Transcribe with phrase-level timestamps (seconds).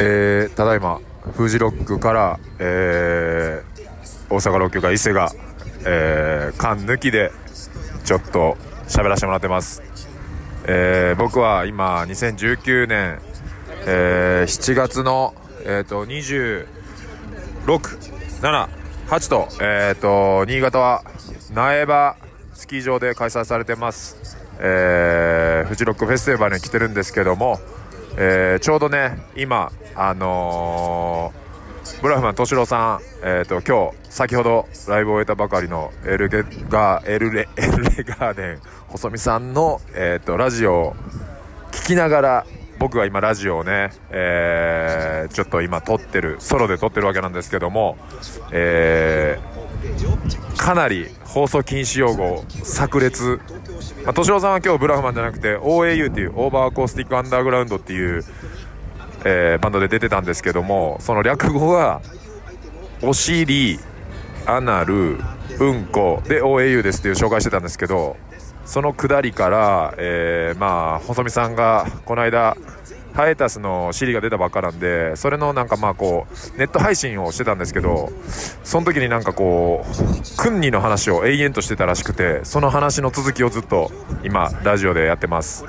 [0.00, 1.00] えー、ただいま
[1.32, 5.32] フジロックから、えー、大阪ロックが伊勢が、
[5.84, 7.32] えー、缶抜きで
[8.04, 8.56] ちょっと
[8.86, 9.82] 喋らせてもらってます、
[10.68, 13.20] えー、僕は今2019年、
[13.86, 15.34] えー、7月の、
[15.64, 16.68] えーと、267
[19.28, 21.02] と,、えーと、新潟は
[21.52, 22.16] 苗場
[22.54, 27.58] スキー場で開催されてます、えー、フジロックフェスティバルに来てるんですけども、
[28.20, 40.96] えー、ちょうどね今あのー、ブラフマン敏郎さん、えーと、今日先ほどライブを終えたばかりのエルゲガエルレエルレガーデン細見さんの、えーと、ラジオを
[41.70, 42.46] 聞きながら
[42.80, 47.98] 僕は今ラジオをね、えー、ちょっと今撮ってるソロで撮ってるわけなんですけども、
[48.50, 53.40] えー、かなり放送禁止用語炸裂
[54.08, 58.24] まあ、敏郎さんは今日ブラフマンじゃなくて OAU っていうオーバーアコースティックアンダーグラウンドっていう
[59.24, 62.00] えー、バンドで出てたんですけどもその略語は
[63.02, 63.78] お尻
[64.46, 65.18] アナル
[65.60, 68.16] うんこで OAU ですっていう紹介してたんですけど
[68.64, 72.56] そのくだりから、えー、まあ細見さんがこの間
[73.18, 78.12] ハエタスの CD が出たばっかなんでそれのなんかまあこうネット配信をしてたんですけど
[78.62, 83.90] その時になんかこうクンニの話を永遠としてたらしくてその話の続きをずっと
[84.22, 85.64] 今ラジオでやってます。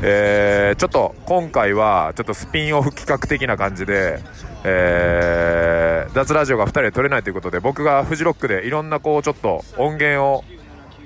[0.00, 4.20] えー、ちょっと今回はちょっとスピンオフ企画的な感じで、
[4.64, 10.42] えー、脱ラジオが2人で撮れないということで僕がフジロックでいろんなこうちょっと音源を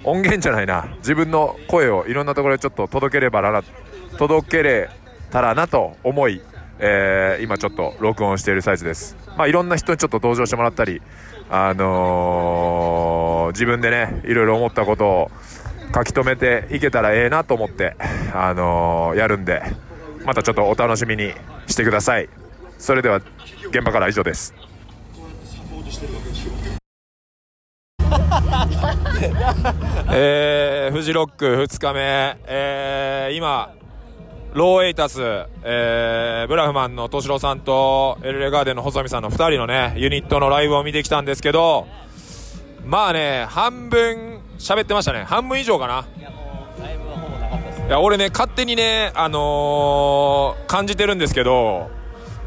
[0.05, 3.65] 音源じゃないな自分の声をいろんなところでちょっと届ければな
[4.17, 4.91] 届けれ
[5.31, 6.41] たらなと思い、
[6.79, 9.17] えー、今ちょっと録音している最中です。
[9.37, 11.01] まあいろんな人にちょっと登場してもらったり
[11.51, 15.31] あのー、自分でねいろいろ思ったことを
[15.95, 17.97] 書き留めていけたらええなと思って、
[18.35, 19.63] あのー、やるんで
[20.25, 21.33] またちょっとお楽しみに
[21.67, 22.29] してください。
[22.79, 23.21] それでは
[23.71, 24.55] 現場から以上です。
[30.13, 33.75] えー、フジロック2日目、えー、今
[34.59, 35.21] ローエイタス、
[35.63, 41.87] えー、ブラフマンの敏郎さんとエルレガーデンの細見さんの2人のねユニットのライブを見てきたんですけど
[42.85, 45.23] まあね半分喋ってましたね。
[45.23, 46.07] 半分以上かな。
[47.87, 51.89] いや俺ね勝手にねあのー、感じてるんですけど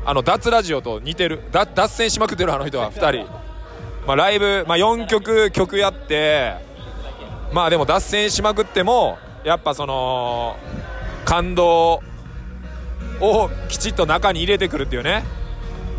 [0.03, 1.39] あの脱ラジオと似てる。
[1.53, 3.31] 脱線しまくってるあの人は2人。
[4.05, 6.55] まあライブ、まあ、4曲曲やって
[7.53, 10.57] まあでも脱線しまくってもやっぱその
[11.25, 12.01] 感動
[13.19, 15.23] をきちっと中に入れてくるっていうね。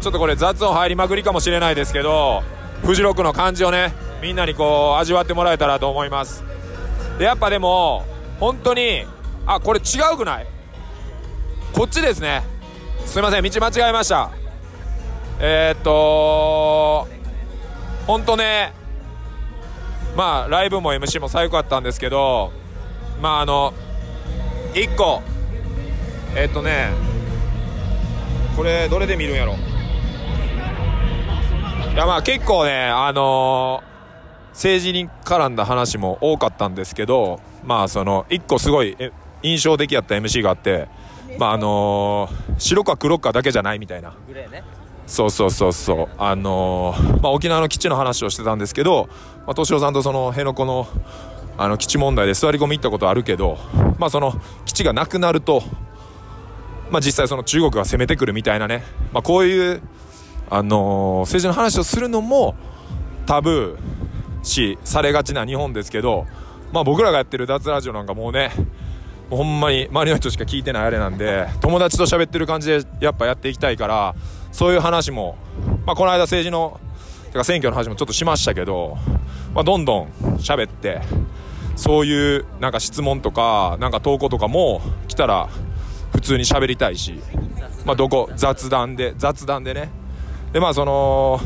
[0.01, 2.43] ちょっとこれ雑音入りまくりかもしれないですけど
[2.83, 6.43] フジロックの感じをねみんなにこう味わってもらえたらと思います。
[7.19, 8.05] でやっぱでも
[8.41, 9.07] 本当に
[9.47, 10.47] あこれ違うくない？
[11.73, 12.43] こっちですね。
[13.07, 14.31] すいません道間違えました。
[15.39, 17.07] えー、っと
[18.07, 18.73] 本当ね
[20.17, 22.53] まあライブも MC も最高だったんですけど
[23.21, 23.73] まああの
[24.75, 25.23] 1個
[26.35, 26.91] えー、っとね
[28.57, 29.55] これどれで見るんやろ
[31.93, 33.93] いやまあ結構ねあのー
[34.53, 38.97] 政治に絡んだ話も多かったんですけど、まあその、一個すごい
[39.43, 40.89] 印象的やった MC があって、
[41.39, 44.15] まああのー、白か黒かだけじゃないみたいな。
[45.07, 46.09] そうそうそうそう。
[46.19, 49.09] あのー、まあ沖縄の基地の話をしてたんですけど、
[49.47, 50.87] まあ、敏夫さんとその辺野古の、
[51.59, 53.59] あの基地問題で座り込み行ったことあるけど、
[53.99, 55.63] まあその基地がなくなると、
[56.91, 58.83] まあ実際その中国が攻めてくるみたいなね、
[59.13, 59.83] まあこういう、
[60.51, 62.55] あのー、政治の話をするのも
[63.27, 64.03] タブー、
[64.43, 66.27] しされがちな日本ですけど、
[66.73, 68.51] まあ、僕らがやってる脱ラジオなんかもうね
[69.31, 74.15] もうほんまに周りの人しか聞いてないあれなんで友達と喋ってる感じでやっぱやっていきたいから
[74.51, 75.37] そういう話も、
[75.87, 76.81] まあ、この間政治の
[77.27, 78.99] てか選挙の話もちょっとしましたけど、
[79.55, 80.09] まあ、どんどん
[80.39, 81.01] 喋って
[81.77, 85.49] そういうなんか質問とかなんか投稿とかも来たら
[86.13, 87.21] 普通に喋りたいし、
[87.85, 89.91] まあ、どこ雑談で雑談でね。
[90.53, 91.41] でまあその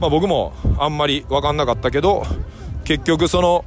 [0.00, 2.24] まあ、僕もあんまり分かんなかったけど
[2.84, 3.66] 結局その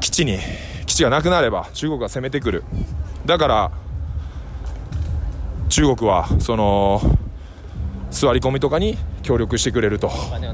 [0.00, 0.38] 基地に
[0.86, 2.64] 基地がなくなれば中国が攻めてくる。
[3.26, 3.70] だから
[5.68, 7.02] 中国はその
[8.10, 10.10] 座り込みとかに協力してくれると。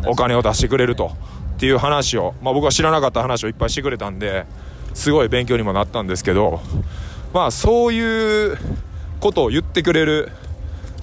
[0.07, 1.13] お金を出してくれると
[1.57, 4.45] っていう話を、まあ、僕は知らなかった話をいっぱいしてくれたんで
[4.93, 6.61] すごい勉強にもなったんですけど
[7.33, 8.59] まあそういう
[9.21, 10.31] ことを言ってくれる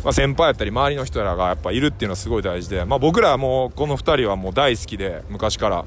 [0.03, 5.85] まあ、先輩やったり周りの人らがやっぱいるっていうのはすごい大事で、まあ、僕らはもうこの2人はもう大好きで昔から。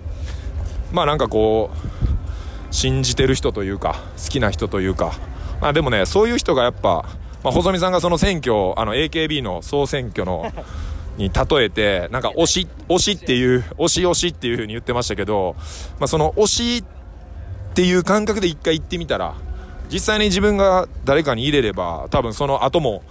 [0.92, 5.14] まあなんかこう信じてる人というか好きな人というか。
[5.60, 7.04] まあでもねそういう人がやっぱ
[7.44, 10.50] まあ、細見さんがその選挙あの AKB の総選挙の
[11.16, 15.56] に例えてなんか推し推しっていう推し推しっていう風に言ってましたけど、
[15.98, 16.84] まあ、その推しっ
[17.74, 19.34] ていう感覚で一回行ってみたら
[19.90, 23.02] 実際に自分が誰かに入れれば多分その後も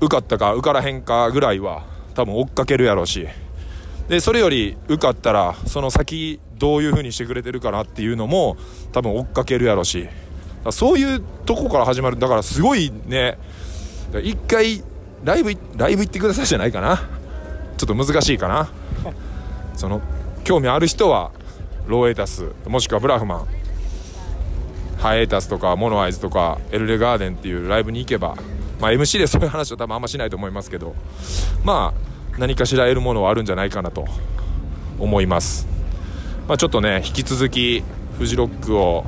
[0.00, 1.84] 受かったか受からへんかぐらいは
[2.14, 3.28] 多分追っかけるやろうし。
[4.08, 8.56] でそれより受かったらその先どういう風にしてくれてるかなっていうのも
[8.90, 10.08] 多分追っかけるやろうし。
[10.70, 12.18] そういうとこから始まる。
[12.18, 13.38] だからすごいね
[14.22, 14.82] 一回
[15.24, 16.96] ライブライブ行ってくださいじゃないかな。
[17.76, 18.68] ちょっと難しいかな。
[19.76, 20.00] その
[20.44, 21.30] 興味ある人は
[21.86, 23.46] ローエータスもしくはブラフマン。
[24.98, 28.36] ハイエータスとかモノアイズとかエルレガーデンっていうライブに行けば
[28.80, 30.94] まあ MC でそういう話は多分あんましないと思いますけど
[31.64, 34.06] まあ何かしら得るものはあるんじゃないかなと
[34.98, 35.68] 思います。
[36.48, 37.84] まあちょっとね引き続き
[38.18, 39.04] フジロックを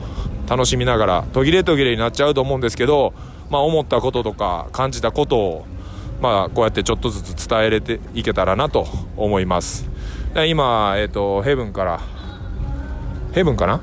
[0.49, 3.13] 楽しみながら途切れ途切れになっちゃうと思うんですけど
[3.51, 5.67] まあ思ったこととか感じたことを
[6.21, 8.87] まあこうやってちょっとずつ伝えれていけたらなと
[9.17, 9.89] 思います。
[10.47, 12.01] 今えっ、ー、とヘブンから
[13.33, 13.81] ヘブンかな？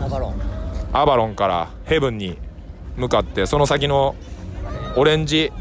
[0.00, 0.34] アバロン。
[0.92, 2.38] アバロンからヘブンに
[2.96, 4.16] 向かってその先の
[4.96, 5.52] オレンジ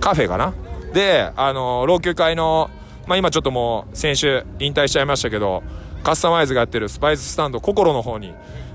[0.00, 0.28] カフェ。
[0.28, 0.54] かな？
[0.92, 2.70] であの老朽会の
[3.06, 5.62] まあ今ちょっともう先週引退しちゃいましたけど
[6.02, 8.32] カスタマイズがやってるスパイススタンド心の方に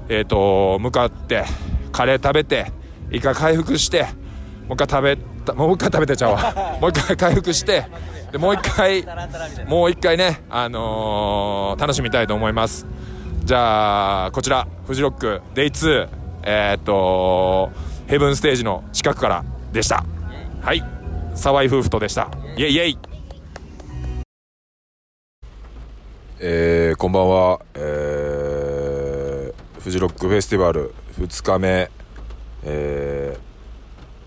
[0.09, 1.45] えっ、ー、と向かって
[1.91, 2.71] カレー食べて
[3.11, 4.03] 一回回復して
[4.67, 6.77] もう一回食べたもう一回食べてちゃうわ。
[6.79, 7.85] もう一回回復して
[8.31, 9.05] でもう一回
[9.67, 12.85] もう一回ねあのー、楽しみたいと思います。
[13.43, 16.07] じゃあこちらフジロックデイ2
[16.43, 17.71] えー、っと
[18.07, 20.05] ヘブンステージの近くからでした。
[20.61, 20.83] はい。
[21.35, 22.29] 沢井夫婦とでした。
[22.57, 22.97] イエイイエイ。
[26.39, 31.89] えー、こんばんは、えー、フジロックフェスティバル2日目。
[32.63, 33.37] え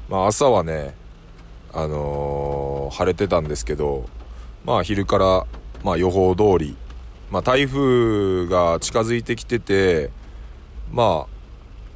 [0.09, 0.95] ー、まあ朝はね
[1.77, 4.09] あのー、晴れてたんですけど
[4.65, 5.47] まあ昼から
[5.85, 6.77] まあ予報通り
[7.31, 10.11] まあ、台風が近づいてきてて、
[10.93, 11.37] まあ、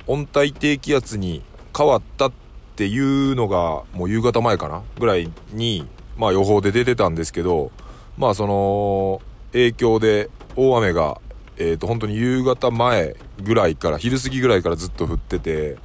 [0.06, 1.44] 温帯低気圧に
[1.76, 2.32] 変わったっ
[2.74, 4.82] ていうのが、もう夕方前かな？
[4.98, 5.86] ぐらいに、
[6.16, 7.70] まあ予報で出てたんですけど、
[8.18, 9.22] まあその
[9.52, 11.20] 影響で大雨が、
[11.58, 15.76] えっ、ー、と本当に夕方前ぐらいから、昼過ぎぐらいからずっと降ってて、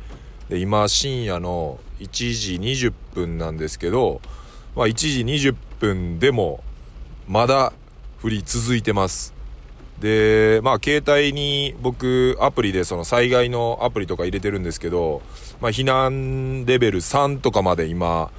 [0.49, 4.21] で、今深夜の1時20分なんですけど、
[4.75, 6.63] まあ1時20分でも
[7.27, 7.73] まだ
[8.23, 9.35] 降り続いてます。
[9.99, 15.21] で、まあ、携帯に僕、アプリでその災害のアプリとか入れてるんですけど、
[15.61, 18.29] まあ、避難レベル3とかまで今、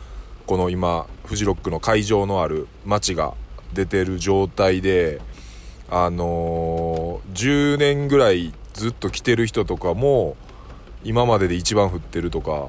[0.46, 3.34] この今、フジロックの会場のある街が
[3.72, 5.20] 出てる状態で、
[5.88, 10.36] あのー、10年ぐらいずっと来てる人とかも、
[11.04, 12.68] 今までで一番降ってるとか、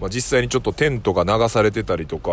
[0.00, 2.30] まあ、実際にちょっとテントが流されてたりとか、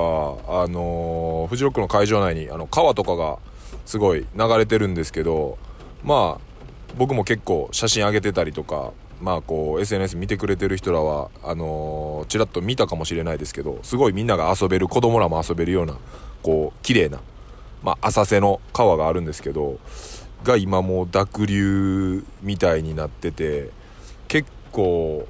[0.47, 3.39] あのー、フジロックの会場内にあの川とかが
[3.85, 5.57] すごい流れてるんですけど、
[6.03, 6.47] まあ
[6.97, 8.91] 僕も結構写真上げてたりとか
[9.21, 15.97] まあこう SNS 見てくれてる人らはあのー、ちらっと見たかもしれないですけどすごいみんなが遊べる子供らも遊べるような
[16.43, 17.19] こう綺麗な
[17.83, 19.79] まあ浅瀬の川があるんですけど
[20.43, 23.69] が今もう濁流みたいになってて
[24.27, 25.27] 結構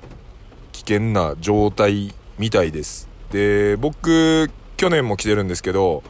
[0.72, 6.04] 危険な状態みたいですで僕去年も来てるんですけど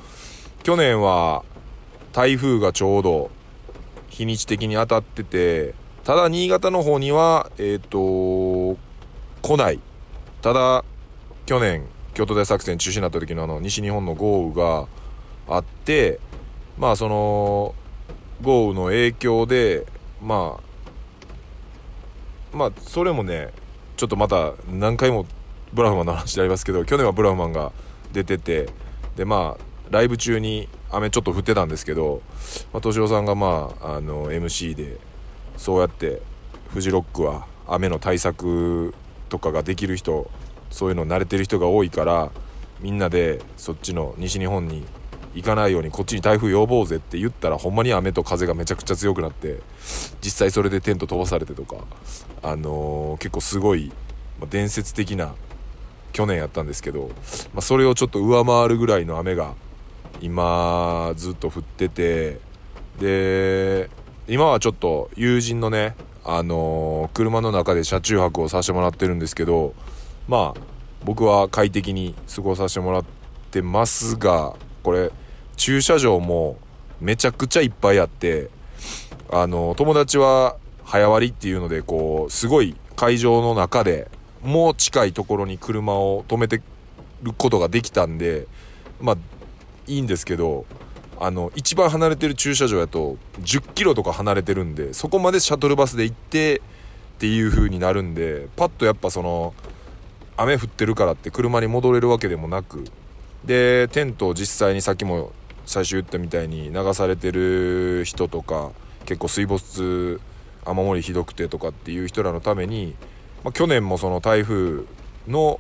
[0.64, 1.44] 去年は
[2.12, 3.32] 台風がちょうど
[4.18, 8.80] 日にち的に当たってて、ただ新潟の方には、えっ、ー、と、
[9.44, 9.80] 来ない。
[10.42, 10.84] ただ、
[11.46, 11.86] 去年、
[12.16, 14.88] 京都大作戦中止になった時のあの、西日本の豪雨が
[15.48, 16.20] あって、
[16.80, 17.76] まあその、
[18.42, 19.86] 豪雨の影響で、
[20.20, 23.50] まあ、まあ、それもね、
[23.98, 25.28] ちょっとまた何回も
[25.78, 27.72] ブラフマンの話でありますけど、去年はブラフマンが
[28.12, 28.68] 出てて、
[29.16, 32.24] で、まあ、ライブ中に雨ちょっと降ってたんですけど、
[32.74, 34.98] まあ、敏夫さんがまあ、あの、MC で、
[35.56, 36.24] そうやって、
[36.70, 38.96] フジロックは雨の対策
[39.30, 40.32] とかができる人、
[40.72, 42.32] そういうの慣れてる人が多いから、
[42.80, 44.84] みんなでそっちの西日本に
[45.36, 49.62] 行かないようにこっちに台風呼ぼうぜって言ったらほんまに雨と風がめちゃくちゃ強くなって
[50.22, 51.78] 実際それでテント飛ばされてとか
[52.42, 53.92] あのー、結構すごい、
[54.40, 55.36] ま、伝説的な
[56.18, 57.12] 去年やったんですけど、
[57.54, 59.54] まあ、それをちょっと上回るぐらいの雨が
[60.20, 62.40] 今ずっと降ってて
[63.00, 63.88] で
[64.28, 65.96] 今はちょっと友人のね
[66.26, 69.76] あのー、車の中で車中泊をさせてもらってるんですけど
[70.28, 70.60] まあ
[71.06, 73.06] 僕は快適に過ごさせてもらっ
[73.52, 75.12] てますがこれ
[75.56, 76.58] 駐車場も
[77.00, 78.50] めちゃくちゃいっぱいあって
[79.30, 84.10] あの友達は早割っていうのでこうすごい会場の中で
[84.44, 86.62] もう近いところに車を止めて
[87.24, 88.48] ることができたんで
[89.02, 89.18] まあ
[89.88, 90.66] いいんですけど
[91.20, 99.54] あの一番離れてる駐車場やと10キロとか離れてるんでそこまでシャトルバスで行ってっていう風になるんでパッとやっぱその
[100.36, 102.84] 雨降ってるからって車に戻れるわけでもなく
[103.44, 105.32] でテントを実際にさっきも
[105.66, 108.72] 最初言ったみたいに流されてる人とか
[109.06, 110.22] 結構水没
[110.72, 112.94] 雨漏りひどくてとかっていう人らのために、
[113.44, 114.84] まあ、去年もその台風
[115.28, 115.60] の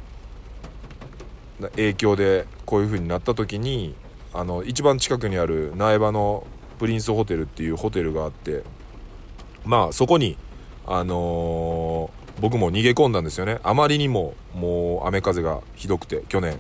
[1.76, 3.96] 影響でこういう風になった時に
[4.34, 6.46] あの一番近くにある苗場の
[6.80, 8.64] プリンスホテルっていうホテルがあって
[9.66, 10.38] まあそこに
[10.86, 13.60] あのー、僕も逃げ込んだんですよね。
[13.64, 16.60] あまりにももう雨風がひどくて去年。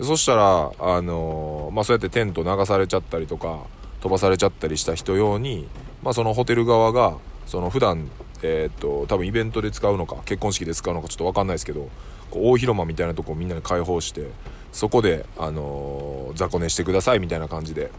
[0.00, 3.58] そしたらあのー、まあそうやってテント流されちゃったりとか
[4.00, 5.68] 飛ばされちゃったりした人用に
[6.02, 8.08] まあそのホテル側がその普段
[8.42, 11.88] えー、っと多分イベントで使うのか結婚式で使うのかちょっと分かんないですけど
[12.30, 14.28] こう大広間みたいなとこをみんなで開放して
[14.72, 17.90] そこで、あのー、雑魚寝してくださいみたいな感じで、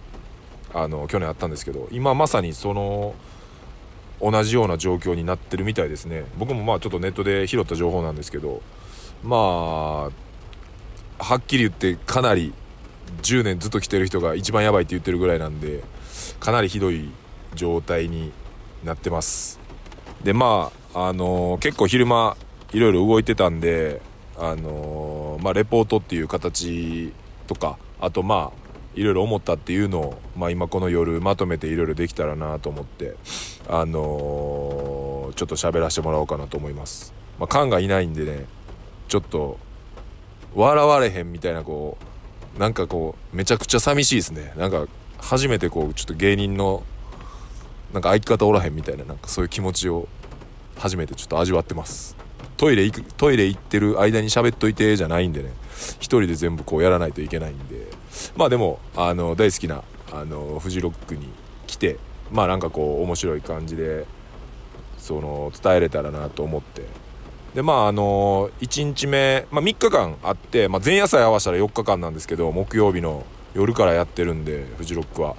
[0.74, 3.16] あのー、去年あったんですけど今まさにその
[4.22, 6.26] 同じような状況になってるみたいですね。
[6.38, 8.62] 僕もまあちょっとネットで拾った情報なんですけど
[9.24, 9.40] まあ
[11.24, 12.54] はっきり言ってかなり
[13.22, 15.84] 10年ずっと来てる人が一番やばいって言ってるぐらいなんで
[16.40, 17.10] かなりひどい
[17.56, 18.32] 状態に
[18.84, 19.59] なってます。
[20.24, 22.36] でまああのー、結構昼間
[22.72, 24.02] いろいろ動いてたんで
[24.38, 27.14] あのー、まあ、レポートっていう形
[27.48, 33.16] とかあとまあいろいろ思ったっていうのを、まあ、今この夜まとめていろいろできたらなと思って
[33.68, 37.14] あのー、ちょっと喋らせてもらおうかなと思います。
[37.40, 38.46] まあ、カンがいないんでね
[39.08, 39.58] ちょっと
[40.56, 41.98] 笑われへんみたいなこ
[42.56, 46.84] うなんかこうめちゃくちゃ寂しいですねなんか初めてこうちょっと芸人の
[47.94, 50.08] なんか相方おらへんみたいななんかそういう気持ちを
[50.78, 52.16] 初めてちょっと味わってます。
[52.58, 55.52] トイレ行くトイレ行ってる間に喋っといてじゃないんでね。
[56.00, 57.88] 一人で全部こうやらないといけないんで。
[58.36, 61.30] まあでもあの大好きなあのフジロックに
[61.68, 61.98] 来て
[62.32, 64.06] まあなんかこう面白い感じで
[64.98, 66.86] その伝えれたらなと思って。
[67.56, 75.36] でまああの1日目、まあ、3日間あって、まあ、前夜祭合わせたら4日間なんですけど木曜日の夜からやってるんでフジロックは。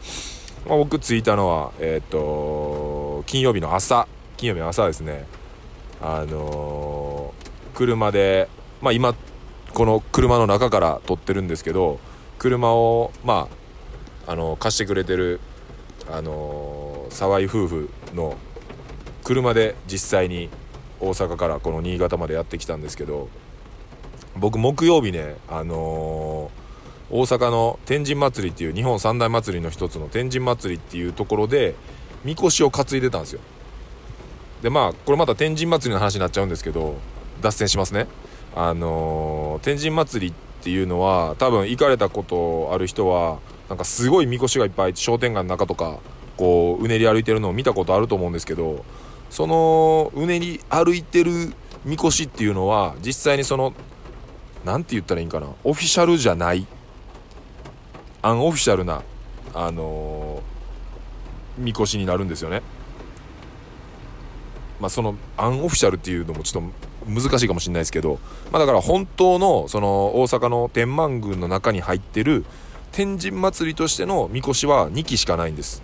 [0.67, 5.27] まあ、僕着いたのは、えっ、ー、と金曜日の朝金曜日の朝ですね。
[6.03, 8.49] あのー、車で、
[8.81, 9.15] まあ、今
[9.75, 12.01] この車の中から撮ってるんですけど
[12.39, 13.49] 車をま
[14.27, 15.41] ああの貸してくれてる
[16.11, 18.37] あの沢井夫婦の
[19.25, 20.49] 車で実際に
[21.01, 23.29] 大阪からこの新潟までやってきたんですけど
[24.37, 26.70] 僕木曜日ねあのー
[27.11, 31.75] 大阪の天神祭りっていう日本三大祭りの一つの天神祭りっていうところで
[32.25, 33.41] みこしを担いでたんですよ。
[34.63, 36.97] でまあこれまた天神祭りの話になっちゃうんですけど
[37.41, 38.07] 脱線しますね。
[38.55, 43.39] あのー、天神祭りっていうのは多分行かれたことある人は
[43.69, 45.99] なんかすごいみこしがいっぱい商店街の中とか
[46.37, 48.85] こううねり歩いてるのを見たことあると思うんですけど
[49.31, 53.73] そのうねり歩いてるみこしっていうのは実際にその
[54.65, 56.67] 何て言ったらいいんかなオフィシャルじゃない
[58.23, 59.03] アンオフィシャルな
[59.55, 62.63] あのー、みこしになるんですよね。
[64.81, 68.19] まあ、そのアンオフィシャルっていうのもちょっと難しいかもしれないですけど、
[68.51, 72.45] まあ、だから本当のその大阪の天満宮の中に入ってる
[72.93, 75.83] 天神祭りとしてのみこしは2基しかないんです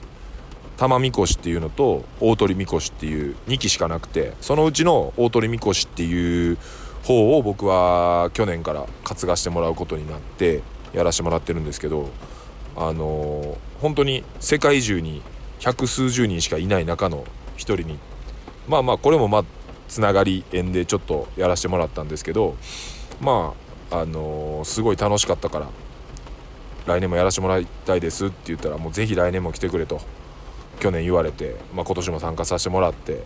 [0.77, 6.59] 玉みこしっていうのと大鳥みこしっていう2基しかなくてそのうちの大鳥みこしっていう
[7.05, 10.63] 方を僕は去年から担がしてもらうことになって
[10.97, 12.09] やらせてもらってるんですけど
[12.75, 15.23] あの、本当に世界中に
[15.61, 17.25] 百数十人しかいない中の
[17.57, 17.99] 一人に
[18.67, 19.45] まあまあこれもまあ
[19.89, 22.57] つながり縁でちょっとやらせてもらったんですけど
[23.21, 23.55] ま
[23.91, 25.69] ああの、すごい楽しかったから
[26.87, 30.01] 来年もやらせてもらいたいですって言ったらもうぜひ来年も来てくれと
[30.81, 33.25] 去年言われて、まあ、今年も参加させてもらって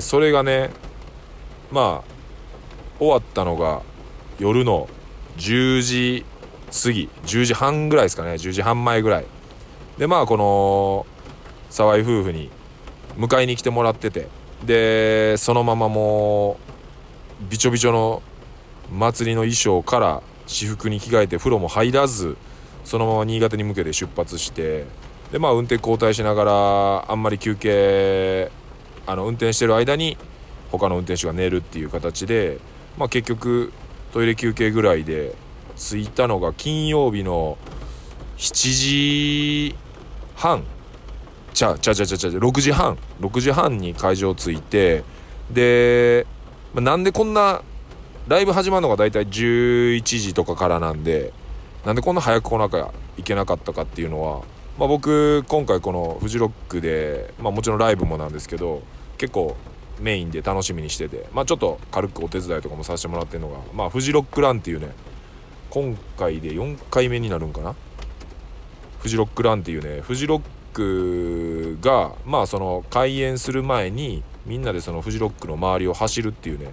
[0.00, 0.70] それがね
[1.70, 3.82] まあ終わったのが
[4.38, 4.88] 夜の
[5.38, 6.24] 10時
[6.72, 8.32] 過ぎ10時半ぐらいですかね。
[8.32, 9.26] 10時半前ぐらい。
[9.98, 11.06] でまあこの
[11.70, 12.50] 沢井夫婦に
[13.16, 14.28] 迎えに来てもらってて。
[14.64, 18.22] でそのままもうびちょびちょの
[18.92, 22.36] 祭りの衣装から私服に着替えて風呂も入らず
[22.84, 24.86] そのまま新潟に向けて出発して。
[25.32, 28.50] でまあ運転交代しながらあんまり休憩
[29.06, 30.18] あの運転してる間に
[30.70, 32.58] 他の運転手が寝るっていう形で、
[32.98, 33.72] まあ、結局
[34.12, 35.34] トイレ休憩ぐらいで
[35.76, 37.58] 着いたのが金曜日の
[38.38, 39.76] 7時
[40.36, 40.64] 半。
[41.54, 42.98] ちゃちゃちゃちゃちゃ6時半。
[43.20, 45.04] 6時半に会場着いて。
[45.50, 46.26] で、
[46.74, 47.62] まあ、なんでこんな
[48.28, 51.32] ライブ始まるのが大体11時とかからなんで
[51.84, 54.42] なんでこんな早く来なきゃいけなかったかっていうのは、
[54.78, 58.82] まあ、僕今回このフジロックで、まあ、もちろんライブもなんですけど
[59.18, 59.56] 結構
[60.00, 64.92] メインで楽しみにしてて、まあ、ちょっと軽くお手伝いとかもさせてもらってるのが、まあ、フジロックランっていうね
[65.72, 67.74] 今回で4回目になるんかな？
[68.98, 70.42] フジロックランっていうねフジロッ
[70.74, 76.72] クがまあその開園する前にみんなでそのフジロックの周りを走るっていうね、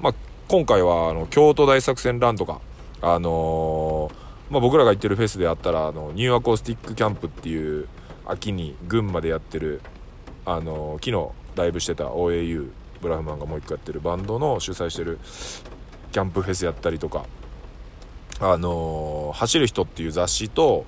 [0.00, 0.14] まあ、
[0.46, 2.60] 今回はあの京都大作戦ランとか
[3.00, 7.88] あのー、まあ、僕らが行ってるフェスであったらあのニューアコースティックキャンプっていう
[8.26, 9.80] 秋に群馬でやってる
[10.44, 12.70] あのー、昨日ライブしてた OAU
[13.02, 15.18] ブラフマンがもう一個やってるバンドの主催してる
[16.12, 17.26] キャンプフェスやったりとか
[18.40, 20.84] あの、走る人っていう雑誌と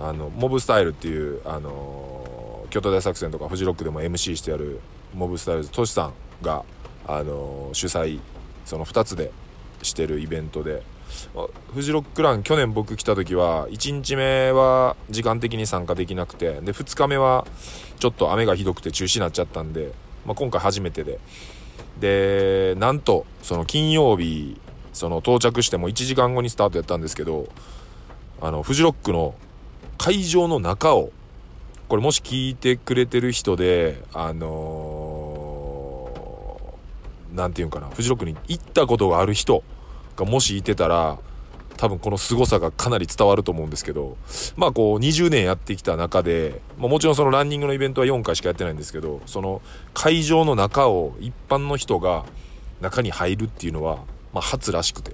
[0.00, 4.80] あのモブスタイルっていうあの京都大作戦とかフジロックでも MC してやる
[5.14, 6.64] モブスタイルズトシさんが
[7.06, 8.20] あの主催
[8.64, 9.30] その2つで
[9.82, 10.82] してるイベントで
[11.72, 17.46] フジロックラン去年僕来た時は1日目は時間的に参加できなくてで2日目は
[17.98, 19.92] ちょっと雨がひどくて中止になっちゃったんで、
[20.26, 21.18] まあ、今回初めてで。
[22.00, 24.60] でなんとその金曜日
[24.96, 27.48] その到着しても1時間後にスタートやったんですけど
[28.40, 29.34] あのフジロックの
[29.98, 31.12] 会場の中を
[31.88, 36.10] これもし聞いてくれてる人であの
[37.32, 39.62] 何、ー、て言うんかなフジロックに行ったことがある人
[40.16, 41.18] がもしいてたら
[41.76, 44.16] 多分この凄さがかなり伝わると思うんですけど
[44.56, 49.60] まあこう20年やってきた中で、まあ、もちろんそのランニングのイベントは4回しかやってないんですけどその
[49.92, 52.24] 会場の中を一般の人が
[52.80, 54.00] 中に入るっていうのは、
[54.32, 55.12] まあ、初らしくて、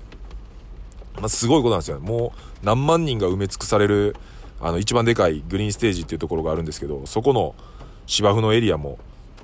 [1.17, 4.17] まあ、すごいことなんですよもう何万人が埋め尽くされる
[4.61, 7.55] あの一番でかいグリーンステージっていうところがあるんですけどそこの
[8.07, 8.99] 芝生のエリアも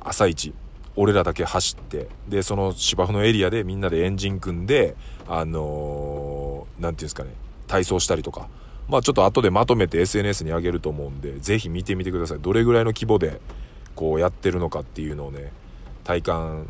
[0.05, 0.55] 朝一
[0.97, 4.97] 俺らだけ走ってでその芝生のエリアでみんなでエンジン組んで
[5.29, 7.31] あの何、ー、て言うんですかね
[7.67, 8.49] 体操したりとか
[8.89, 12.39] まあちょっと後でまとめて SNS に上げると思うんで是非見てみてください。
[12.41, 13.41] どれぐらいの規模で
[13.95, 15.53] こうやってるのかっていうのをね
[16.05, 16.67] 体感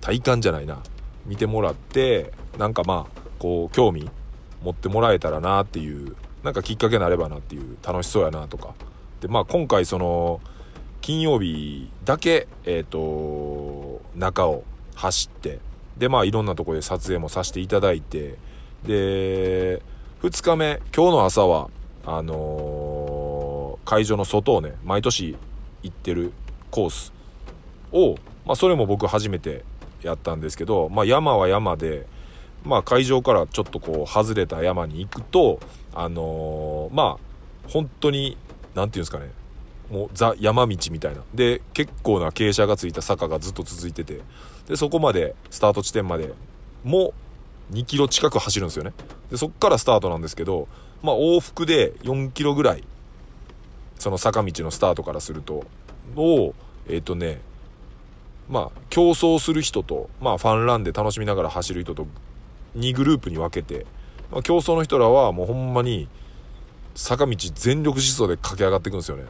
[0.00, 0.78] 体感じゃないな。
[1.26, 4.08] 見てもらってなんかまあこう興味
[4.62, 8.74] 持ってもらえたらなっていうなんかきっかけになればなっていう楽しそうやなとか。
[9.20, 10.40] でまあ今回その
[11.00, 15.60] 金曜日だけえっ、ー、と中を走って
[15.96, 18.36] でまあいろんなとこで撮影もさせていただいて
[18.84, 19.82] で
[20.22, 21.70] 2日目今日の朝は
[22.04, 25.36] あのー、会場の外をね毎年
[25.82, 26.32] 行ってる
[26.70, 27.12] コース
[27.92, 29.64] を、まあ、それも僕初めて
[30.02, 32.06] やったんですけど、まあ、山は山で、
[32.64, 35.60] まあ、会場からちょっとこう外れた山に行くと
[35.92, 38.36] あのー、まあ本当に
[38.74, 39.30] 何て言うんですかね
[39.90, 41.22] もうザ山道みたいな。
[41.34, 44.20] で結構な傾斜がついた坂がずっと続いてて
[44.68, 46.32] でそこまでスタート地点まで
[46.84, 47.12] も
[47.72, 48.92] 2キロ近く走るんですよね。
[49.30, 50.68] でそっからスタートなんですけど
[51.02, 52.84] まあ往復で4キロぐらい
[53.98, 55.64] その坂道のスタートからすると
[56.16, 56.54] を
[56.88, 57.40] えっ、ー、とね
[58.50, 62.06] まあ競争する人とまあファンランで楽しみながら走る人と
[62.76, 63.86] 2グループに分けて
[64.30, 66.08] まあ、競争の人らはもうほんまに
[66.94, 69.24] 坂道全力疾走で駆け上がっていくんですよね。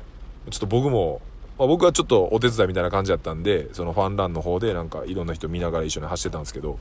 [0.51, 1.21] ちょっと僕も、
[1.59, 6.79] まあ、僕はちょっとお手伝いみたいな感じだったんでそのファンランの方でなんかいろんな人見ながら一緒に走ってたんですけど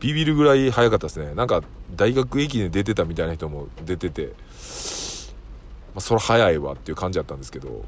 [0.00, 1.34] ビビるぐらい速かったですね。
[1.34, 1.62] なんか
[1.96, 4.32] 大学駅伝出てたみたいな人も出てて、ま
[5.96, 7.84] あ、それ速いわっていう感じだったんですけど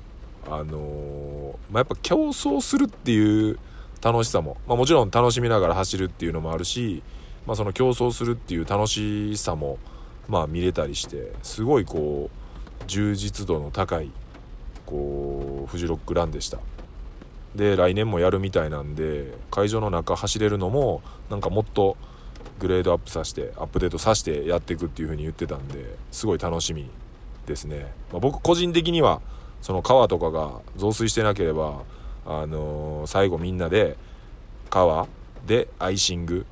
[0.48, 3.58] あの、まあ、やっぱ競争するっていう
[4.02, 7.02] 楽しさも、まあ、もちろん楽しみながら走るっていうのもあるし
[7.46, 9.78] まあ、その競争するっていう楽しさも
[10.28, 14.10] まあ見れたりしてすごいこう充実度の高い
[14.86, 16.58] こうフジロックランでした。
[17.54, 21.98] で来年もやるみたいなんで会場の中走れるのもなんかもっと
[22.58, 26.88] グレードアップさせてアップデートさせてやっていくっていう風に言ってたんですごい楽しみ
[27.44, 29.20] ですね、まあ、僕個人的には
[29.62, 31.82] その川とかが増水してなければ
[32.26, 33.96] あのー、最後みんなで
[34.70, 35.08] 川
[35.46, 36.46] でアイシング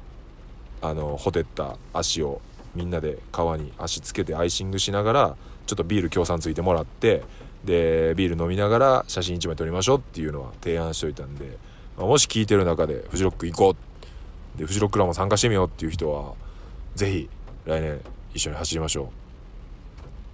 [0.80, 2.40] あのほてった足を
[2.74, 7.22] みんなで川に足つけてアイシングしながらちょっとビール協賛ついてもらって
[7.64, 11.58] でビール飲みながら写真1枚撮りましょうっていうのは提案しといたんで、
[11.96, 13.76] まあ、もし聞いてる中でフジロック行こう。
[14.58, 16.34] でフジロックランも参加してみようっていう人は
[16.96, 17.28] 是非
[17.66, 18.00] 来年
[18.34, 19.19] 一緒に走りましょう。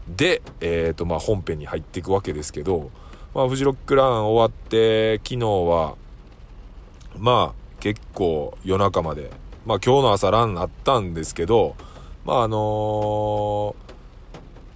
[0.09, 2.91] で、えーとまあ、本編に入っていくわけですけど、
[3.35, 5.97] まあ、フジロックラン終わって昨日は
[7.19, 9.31] まあ結構夜中まで
[9.67, 11.75] まあ今日の朝ランあったんですけど、
[12.25, 13.75] まああのー、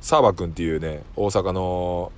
[0.01, 2.11] サーバくんっていうね、大阪の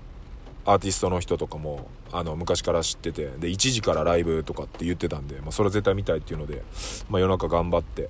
[0.65, 6.63] アーティストの人とかもあの昔から知っててで1時からライブとかって言ってたんで、まあ、それ絶対見たいっていうので、
[7.11, 8.09] まあ、夜中頑張って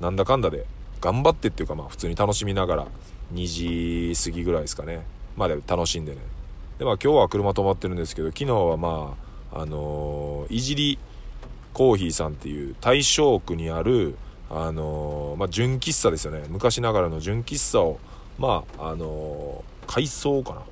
[0.00, 0.66] なんだかんだで
[1.00, 2.86] 頑張ってっていうかまあ普通に楽しみながら
[3.32, 5.04] 2時過ぎぐらいですかね。
[5.36, 6.20] まで楽しんでね。
[6.78, 9.16] でまあ今日は車止まってるんですけど昨日はま
[9.52, 10.98] ああのー、いじり
[11.72, 14.16] コーヒーさんっていう大正区にある
[14.50, 16.44] あのー、まあ純喫茶ですよね。
[16.48, 17.98] 昔ながらの純喫茶を
[18.38, 20.62] まああのー、改装かな。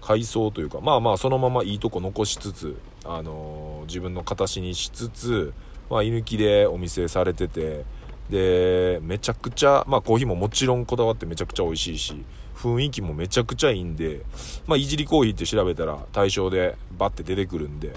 [0.00, 5.52] 改装というかまあまあそのままいいとこ残しつつ、あのー、自分の形にしつつ、
[5.88, 7.84] まあ、居抜きでお店されてて
[8.32, 12.24] でめちゃくちゃまあコーヒーももちろんこだわってめちゃくちゃ美味しいし
[12.56, 14.22] 雰囲気もめちゃくちゃいいんで
[14.66, 17.92] まあいじりコーヒーって調べたら対象でバッて出てくるんで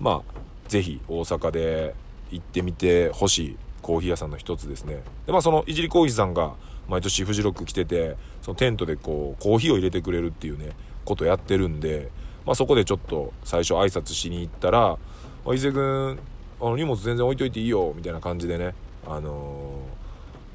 [0.00, 1.94] まあ是非大阪で
[2.32, 5.04] 行ってみてほしいコーヒー屋さんの一つですね。
[5.24, 6.54] でまあそのいじりコーヒーさんが
[6.88, 10.70] 毎年フジロック来ててそのテントでこうコーヒーを入れてくれるっていうね
[11.04, 12.10] ことやってるんで、
[12.44, 14.98] まあ、そこでちょっと最初挨拶しに行ったら
[15.54, 16.18] 「伊勢君
[16.60, 18.74] あの荷物全然置いといていいよ」みたいな感じでね、
[19.06, 19.80] あの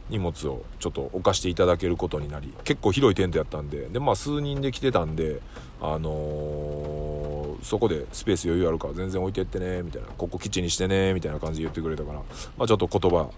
[0.10, 5.40] ー、荷物をちょっと置かしていただけることになり結構広いテントやったんでで、まあ、数人で来てたんで、
[5.82, 12.20] あのー、そこでスペース余裕あるから全然置いてってねみたいなここ基地にしてねみたいな感じで言ってくれたから、
[12.58, 13.30] まあ、ちょっと言葉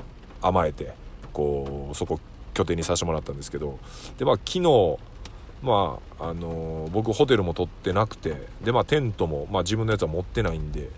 [0.42, 0.94] 甘えて
[1.32, 2.20] こうそこ
[2.54, 3.80] 拠点にさせてもらったんですけど
[4.18, 4.98] でまあ昨日
[5.64, 10.90] まああのー、僕ホテルも取ってなくてでまあテントも、まあ、自分のやつは持ってないんで、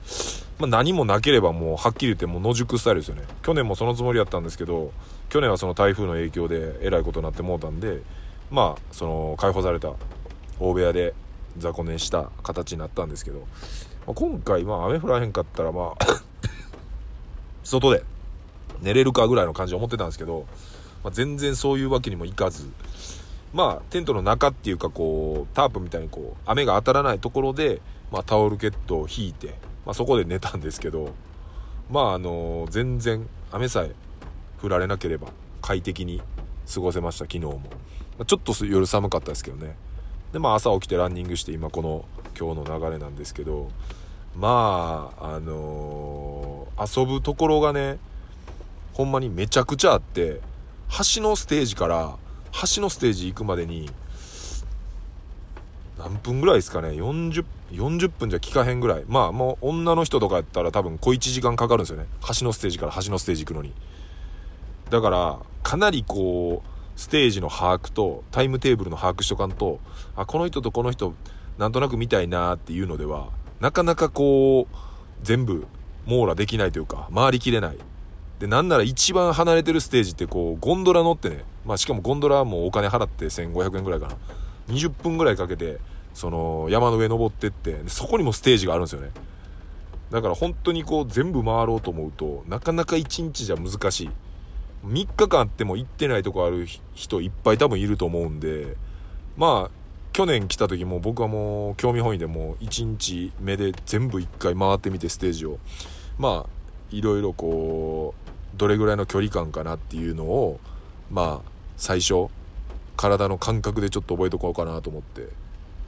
[0.58, 3.24] まあ、何もなければもうはっきり言ってもう野宿スタイルですよね。
[3.44, 4.92] 去年もそのつもりやったんですけど
[5.30, 8.02] 去年はその台風の影響でえらいことになってもうたんで
[8.50, 9.94] まあその解放された
[10.60, 11.14] 大部屋で
[11.60, 13.46] 雑魚寝した形になったんですけど、ま
[14.10, 16.22] あ、今回まあ雨降らへんかったらまあ
[17.64, 18.04] 外で
[18.82, 20.46] 寝れるかぐらいの感じで思ってたんですけど、
[21.04, 22.68] まあ、全然そういうわけにもいかず
[23.56, 31.14] まあ、テントの中っていうか、こう、タープみたいにこう、雨が当たらないところで、まあ、タオルケットを引いて、まあ、そこで寝たんですけど、
[31.90, 33.92] まあ、あの全然、雨さえ
[34.62, 35.30] 降られなければ、
[35.62, 36.22] 快適に
[36.74, 37.60] 過ごせました、昨日も。
[37.60, 39.78] まあ、ちょっと夜寒かったですけどね。
[40.34, 42.04] で、まあ、朝起きてランニングして、今この、
[42.38, 43.70] 今日の流れなんですけど、
[44.36, 48.00] まあ、あのー、遊ぶところがね、
[48.92, 50.42] ほんまにめちゃくちゃあって、
[51.16, 52.18] 橋のステージから
[52.76, 53.90] 橋のステージ行くまでに
[55.98, 59.04] 何分ぐらいですかね？40 40分じゃ効かへんぐらい。
[59.08, 62.06] まあもう女の人とかやったら多分小1時間かかるんですよね。
[62.40, 63.74] 橋のステージから橋のステージ行くのに。
[64.90, 69.80] だからかなりこうステージの把握とタイムテーブルの把握しとかんと
[70.16, 71.14] あこの人とこの人
[71.58, 74.76] なんとなく見たいなっていうのではなかなかこう
[75.24, 75.66] 全部
[76.06, 77.78] 網羅できないというか回りきれない。
[78.40, 84.16] で、なんなら一番離れてるステージってこう、ゴンドラ乗ってね、まあしかもゴンドラもお金払って1500円ぐらいかな。
[84.68, 85.80] 20分ぐらいかけて、
[86.14, 89.10] その山の上登ってって、そこにもステージがあるんですよね。
[90.12, 94.10] だから本当にこう全部回ろうと思うと、なかなか1日じゃ難しい。
[94.86, 98.78] 3日間あっても行ってないとこある人いっぱい多分いると思うんで、
[99.36, 99.72] まあ、
[100.14, 105.58] 去年来た時も僕はもう興味本位でもう1日目で全部1回回ってみてステージを。
[106.20, 106.50] まあ、
[106.92, 108.14] いろいろこ
[108.54, 110.60] う、どれぐらいの距離感かなっていうのを
[111.12, 112.30] まあ最初。
[112.96, 115.28] 体の感覚でちょっと覚えとこうかなと思って。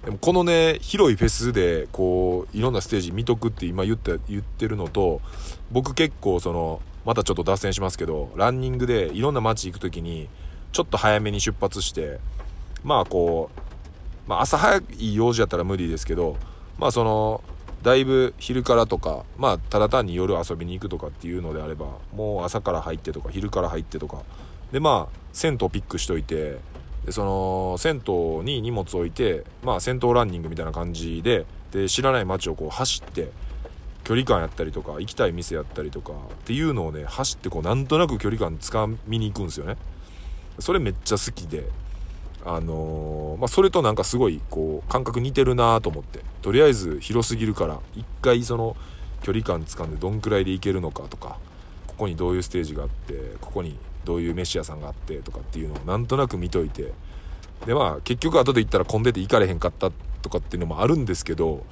[0.06, 5.22] でもこのね広いフェスでこういろんなステージ見とくって今言って言ってるのと
[5.72, 10.30] 僕結構そのまたちょっと脱線しますけどランニングでいろんな街行く時に
[10.72, 12.20] ちょっと早めに出発して
[12.84, 16.38] まあこう、まあ、朝早い用事やったら無理ですけど
[16.78, 17.44] まあその
[17.84, 24.22] だいぶ昼からとかまあただ単に夜遊びに行くとかっていうのであればもう朝から入ってとか昼から入ってとか
[24.72, 26.58] でまあ銭湯ピックしといて
[27.06, 33.30] でその銭湯に荷物置いてまあ銭湯ランニングみたいな感じでで知らない街をこう走って
[34.04, 39.78] 距離感やったりとか行きたい店やったりとかっていうのをね走ってこうなんとなく距離感つかみに行くんですよね。
[40.60, 41.66] それめっちゃ好きで
[42.46, 46.22] あのー、まあ、それとなんかすごいこう感覚似てるなと思って。
[46.42, 48.78] とりあえず広すぎるから一回その
[49.22, 51.38] 距離感つかんでどんくらいで行けるのかとか
[51.88, 56.94] ここにどういうステージがあってここにどういう飯屋さんがあってとかっていうのをなんとなく見といて。
[57.66, 59.92] でまあ結局後で行ったら混んでて行かれへんかった
[60.22, 61.66] とかっていうのもあるんですけど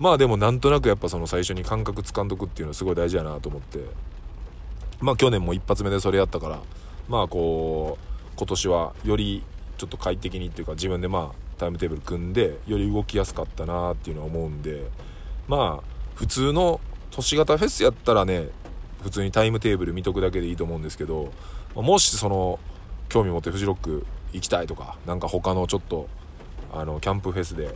[0.00, 3.78] まあでもなんとなくやっぱその最初に感覚つかんどくっていうのはすごい大事やなと思って。
[5.00, 6.60] まあ去年も一発目でそれやったから
[7.08, 9.44] まあこう今年はより
[9.76, 14.88] ちょっと快適にっていうか自分でまあタイムテーブル組んでより動きやすかったなっていうのは思うんで
[15.46, 18.48] まあ普通の都市型フェスやったらね
[19.02, 21.32] 普通にタイムテーブル見とくだけでいいと思うんですけど
[21.74, 22.58] もしその
[23.08, 26.08] 興味持ってフジロック行きたいとかなんか他のちょっと
[26.72, 27.74] あのキャンプフェスで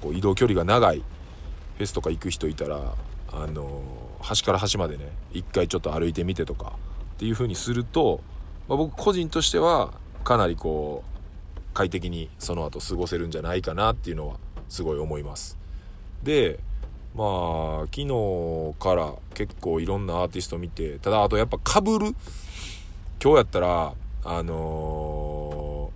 [0.00, 2.94] こう移動距離が長いフェスとか行く人いたら
[3.32, 3.82] あの
[4.20, 6.72] 端から端までね一回ちょっと歩いてみてとか
[7.14, 8.20] っていう風にすると、
[8.68, 9.92] まあ、僕個人としては
[10.24, 14.36] かなりこう快適にその後過ごせるんじゃないかなっていうのは
[14.68, 15.58] すごい思います。
[16.22, 16.58] で
[17.14, 22.14] まあ昨日から結構いろんなアーティスト見てただあとやっぱかぶる
[23.22, 25.92] 今日やったらあの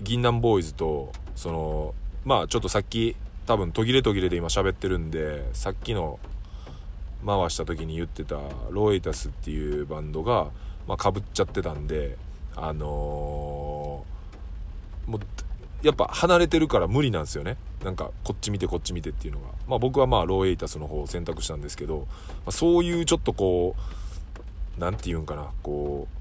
[0.00, 6.20] ー、銀杏ボーイズとそのまあちょっとさっき多分途切れ途切れで今喋ってるんでさっきの
[7.26, 8.36] 回した時に言ってた
[8.70, 10.50] ロエイタスっていうバンドが、
[10.86, 12.16] まあ、かぶっちゃってたんで
[12.54, 15.20] あのー、もう
[15.82, 17.56] やっぱ離れてるから無理なんですよね。
[17.82, 19.48] なんかこっち見てこっち見てっていうのが。
[19.66, 22.04] まあ僕はまあローエイタスの方を選択したんですけど、ま
[22.46, 26.17] あ、そういうちょっとこう何て言うんかなこう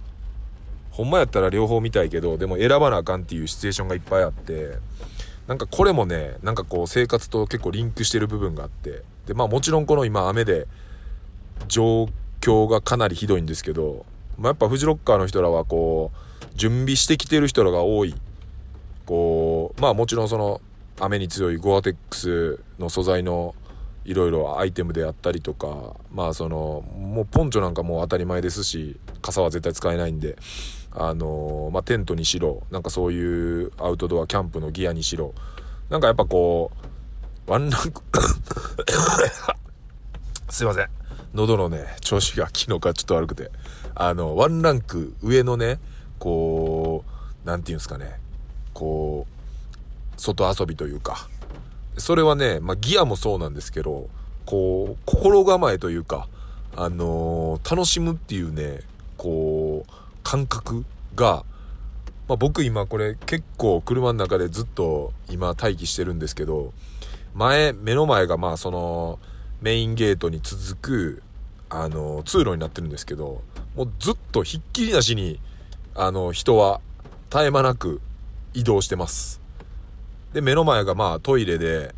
[0.98, 4.80] ほんまやったら両方見たいけどでも選ばなあかんっていうシチュエーションがいっぱいあって
[5.46, 10.66] なんかこれもねなんかこう生活と結構リンクしてる部分があってでまあもちろんこの今雨で
[11.68, 12.10] 状
[12.42, 14.08] 況がかなりひどいんですけど、
[14.40, 18.16] まあ、やっぱフジロッカーの人らはこう準備してきてる人らが多い。
[19.06, 20.62] こうまあもちろんその
[21.00, 23.54] 雨に強いゴアテックスの素材の
[24.04, 30.38] いろいろアイテムであったりとかまあそのもうポンチョなんかもう当たり前ですし傘は絶対使えないんで
[31.00, 35.34] あのまあテントにしろなんかそういうアウトドアキャンプのギアにしろ
[35.90, 36.72] なんかやっぱこ
[37.48, 38.02] うワンランク
[40.50, 40.88] すいません。
[41.34, 43.52] 喉のね調子が昨日からちょっと悪くて
[43.94, 45.80] あのワンランク上のね
[46.20, 48.20] こう何て言うんですかね
[48.78, 51.28] こう、外遊びというか、
[51.98, 54.08] それはね、まあ、ギアもそうなんですけど、
[54.46, 56.28] こう、心構えというか、
[56.76, 58.82] あのー、楽しむっていうね、
[59.18, 59.92] こう、
[60.28, 60.84] 感覚
[61.16, 61.46] が、
[62.28, 66.74] まあ、僕今これ結構車の中でずっと今待機してるんですけど、
[67.34, 69.20] 前、目の前がまあその
[69.62, 71.24] メインゲートに続く、
[71.70, 73.42] あの、通路になってるんですけど、
[73.74, 75.40] もうずっとひっきりなしに、
[75.96, 76.82] あの、人は
[77.30, 78.02] 絶え間なく
[78.54, 79.40] 移動してます。
[80.34, 81.96] で、目の前がまあトイレで、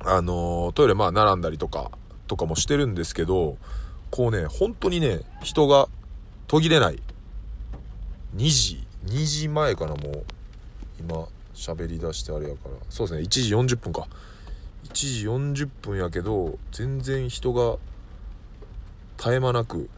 [0.00, 1.90] あの、トイレまあ並んだりとか、
[2.26, 3.58] とかもしてるんですけど、
[4.10, 5.90] こうね、本当にね、人が
[6.52, 7.00] 途切れない。
[8.36, 10.24] 2時、2時前かな、もう。
[11.00, 12.72] 今、喋り出してあれやから。
[12.90, 14.06] そうですね、1時40分か。
[14.84, 15.26] 1時
[15.64, 17.78] 40分やけど、全然人が
[19.16, 19.88] 絶え間なく、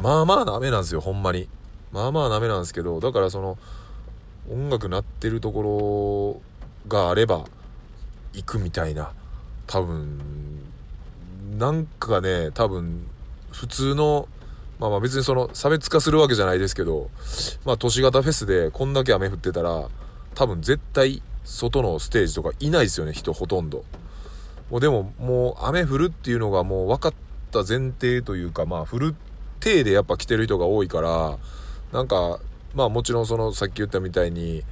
[0.00, 1.48] まあまあな雨なんですよ、ほんまに。
[1.90, 3.58] まあまあなめなんですけど、だからその、
[4.48, 6.40] 音楽鳴ってるとこ
[6.86, 7.44] ろがあれば
[8.34, 9.10] 行くみたいな
[9.66, 10.20] 多分
[11.58, 13.04] なんかね多分
[13.50, 14.28] 普通の
[14.78, 17.10] まあまあ別にその差別化するわけじゃないですけど
[17.64, 19.88] まあ都市型フェスでこんだけ雨降ってたら
[20.34, 23.84] 多分絶対外のステージとかいないですよね人ほとんど。
[24.70, 27.14] もうでももう雨降るっていうのがもう分かっ
[27.52, 29.14] た前提というかまあ降る
[29.60, 31.38] 体でやっぱ来てる人が多いから
[31.92, 32.40] なんか
[32.74, 34.64] まあもちろんそのさっき言ったみたいに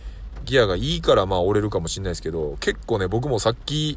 [0.44, 3.96] ギアがいいからまあ折れるかもしんないですけど結構ね僕もさっき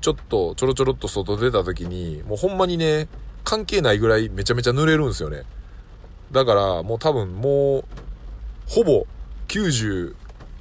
[0.00, 3.08] ちょっとちょろちょろっと外出た時にもうほんまにね
[3.44, 5.42] 関係ないぐらいめちゃめちゃ濡れるんですよね。
[6.32, 7.84] だからもう多分もう
[8.66, 9.06] ほぼ
[9.48, 10.14] 90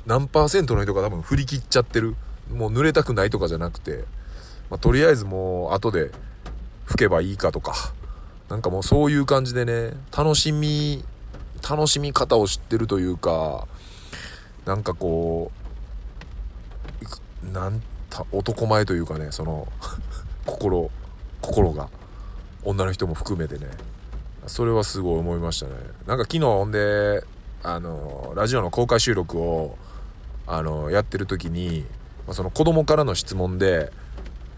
[0.06, 2.16] 何パーセントの人が多分振り切っちゃってる。
[2.54, 4.04] もう濡れたくないとかじゃなくて、
[4.70, 6.12] まあ、とりあえずもう後で
[6.86, 7.74] 吹けばいいかとか。
[8.50, 11.04] なんかもうそういう感じでね楽しみ
[11.68, 13.68] 楽しみ方を知ってるというか、
[14.66, 15.50] なんかこ
[17.42, 19.68] う、なんた、男前というかね、その
[20.46, 20.92] 心、
[21.42, 21.90] 心が、
[22.66, 23.68] 女の人も含めてね、
[24.48, 25.74] それはすごい思いましたね。
[26.08, 27.24] なんか昨日ほんで、
[27.64, 29.78] あの、ラジオの公開収録を、
[30.48, 31.86] あの、やってる時に、
[32.32, 33.92] その子供からの質問で、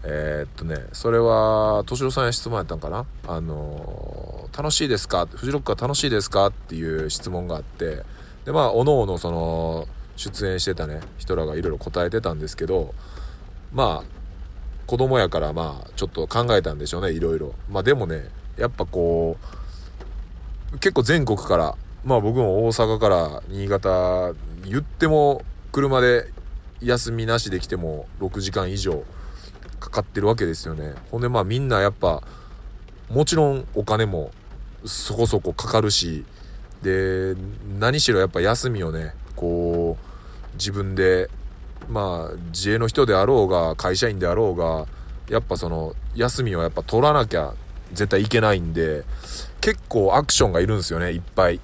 [0.02, 3.06] えー、っとね、それは、敏郎さんや質問やったんかな？
[3.26, 5.26] あの、楽しいですか？
[5.26, 6.46] フジロックは楽しいですか？
[6.46, 8.02] っていう質問があって、
[8.44, 12.94] で、まあ、おのおのその、出演してたね、人らがいろいろ答えてたんですけど、
[13.72, 14.15] まあ、
[14.86, 17.54] 子供やからまあ、ちょっと考えたんでしょうね、いろいろ。
[17.70, 19.36] まあでもね、やっぱこ
[20.72, 24.32] う、結構全国から、まあ僕も大阪から新潟、
[24.64, 26.30] 言っても車で
[26.80, 29.02] 休みなしで来ても6時間以上
[29.80, 30.94] かかってるわけですよね。
[31.10, 32.22] ほんでまあみんなやっぱ
[33.10, 34.30] もちろんお金も
[34.84, 36.24] そこそこかかるし
[36.82, 37.34] で
[37.78, 41.30] 何しろやっぱ休みをねこう自分で
[41.88, 44.86] まあ自営の人であろうが会社員であろうが
[45.28, 47.54] やっぱその休みをやっぱ取らなきゃ
[47.92, 49.04] 絶対いけないんで
[49.60, 51.60] 結構アクションがいるんですよねいっぱい。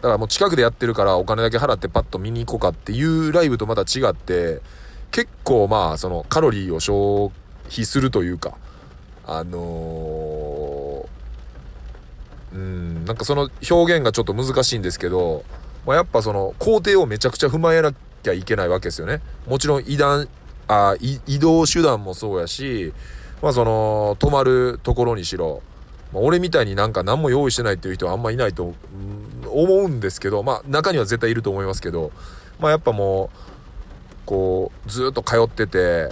[0.00, 4.62] だからもう近くでやってるからお金だけ払ってパッと見に行こうかっていうライブとまた違って
[5.10, 7.30] 結構まあそのカロリーを消
[7.70, 8.56] 費するというか
[9.26, 15.44] あのー、うんなんかその表現がちょっと難しいんですけど、
[15.86, 19.20] まあ、やっぱその工程をめちゃくちゃ踏まえなきゃいけないわけですよね。
[19.46, 20.26] もちろん移動
[20.68, 22.92] あ移動手段もそうやし
[23.42, 25.62] まあその泊まるところにしろ
[26.12, 28.74] まあ、俺みたいになんか何も用意してないっていう人はあんまいないと、
[29.48, 32.12] 思うんですけど、まあ中には絶対いると思いますけど、
[32.58, 36.08] まあやっぱもう、こう、ずっと通ってて、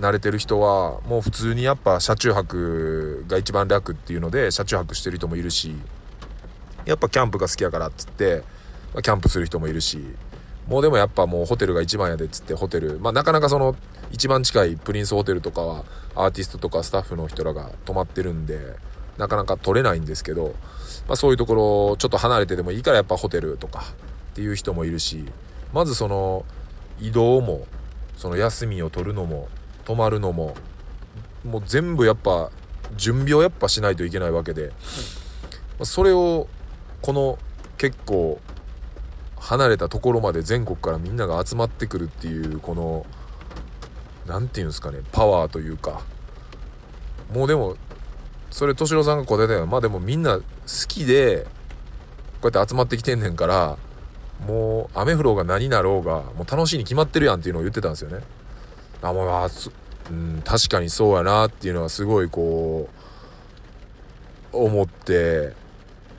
[0.00, 5.74] 慣れてる人は、もう普通にやっぱ車中泊が一番楽っていうので、車中泊してる人もいるし、
[6.86, 8.42] やっぱキャンプが好きやからっつって、
[8.94, 10.02] ま、キャンプする人もいるし、
[10.66, 13.76] もうでもやっぱもうホテルが一番やでっつってホテル、まあなかなかその
[14.12, 18.76] 一番近いプリンスホテルとかはアーティストとかスタッフの人らが泊まってるんで、
[19.20, 20.54] なかなか取れないんですけど、
[21.06, 23.84] まあ、そういうところちょっと離れてでもいいからやっぱホテルとか
[24.32, 25.26] っていう人もいるし
[25.74, 26.46] まずその
[27.00, 27.66] 移動も
[28.16, 29.48] その休みを取るのも
[29.84, 30.54] 泊まるのも
[31.44, 32.50] もう全部やっぱ
[32.96, 34.72] 準備をやっぱしないといけないわけで
[35.82, 36.48] それを
[37.02, 37.38] この
[37.76, 38.40] 結構
[39.40, 43.06] 離れたところまで全国からみんなが集まってくるっていうこの
[44.26, 46.02] 何て言うんですかねパワーというか。
[47.32, 47.76] もうでも
[48.50, 49.66] それ敏郎さんが答えたよ。
[49.66, 50.44] まあでもみんな好
[50.88, 51.46] きで
[52.40, 53.76] こうやって集まってきてんねんから
[54.46, 58.24] もう雨降ろうが何なろうがもう楽しいに決まってるやんっていうのを言ってたんですよね。
[59.02, 59.48] あもうあ
[60.10, 62.88] うん、確かにそうやなっていうのはすごいこ
[64.52, 65.54] う思って、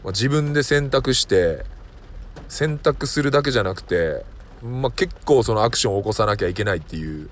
[0.04, 1.66] まあ、自分で選択して
[2.52, 4.26] 選択するだけじゃなくて、
[4.62, 7.30] まあ、結構そのアクションを起こさなきゃいけないっていう。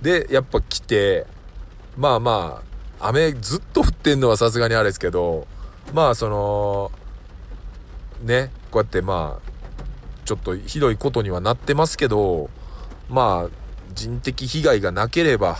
[0.00, 1.26] でやっぱ来て
[1.96, 2.62] まあま
[3.00, 5.48] あ雨ずっと降ってんのはさすがにあれですけど、
[5.92, 6.92] まあその、
[8.22, 9.48] ね、こうやってまあ、
[10.24, 12.48] ちょっとひどいことにはなってますけど、
[13.08, 13.50] まあ、
[13.94, 15.58] 人的被害がなければ、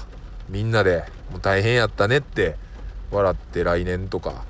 [0.49, 2.57] みんなで、もう大変やったねって、
[3.11, 4.45] 笑って来年とか、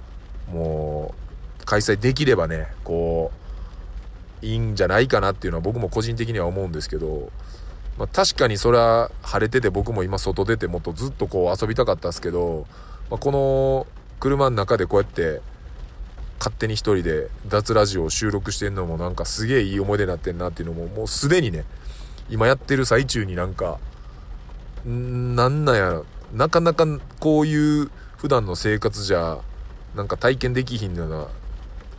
[0.50, 1.14] も
[1.60, 3.37] う、開催できればね、こう、
[4.42, 7.30] いいんじゃないかなっていうのは僕も個人的には思うんですけど、
[7.98, 12.66] まあ、確かにそれは晴れてて僕も今外出てもっとずっとこう遊びたかったんですけど、
[13.10, 13.86] まあ、この
[14.20, 15.40] 車の中でこうやって
[16.38, 21.64] 勝手に一人で脱ラジオを収録してんのもなんかすげえいい思い出になってんなっていうのももうすでにね
[22.30, 23.78] 今やってる最中になんか
[24.86, 26.86] んなんなんやなかなか
[27.20, 29.38] こういう普段の生活じゃ
[29.96, 31.26] なんか体験できひんような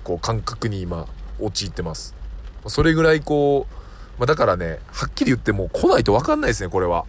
[0.04, 1.08] こう感覚に今
[1.40, 2.19] 陥ってます。
[2.68, 3.80] それぐらいこう
[4.20, 7.06] まあ、だからね、はっきり言っても来ないとわかんないですね、これは。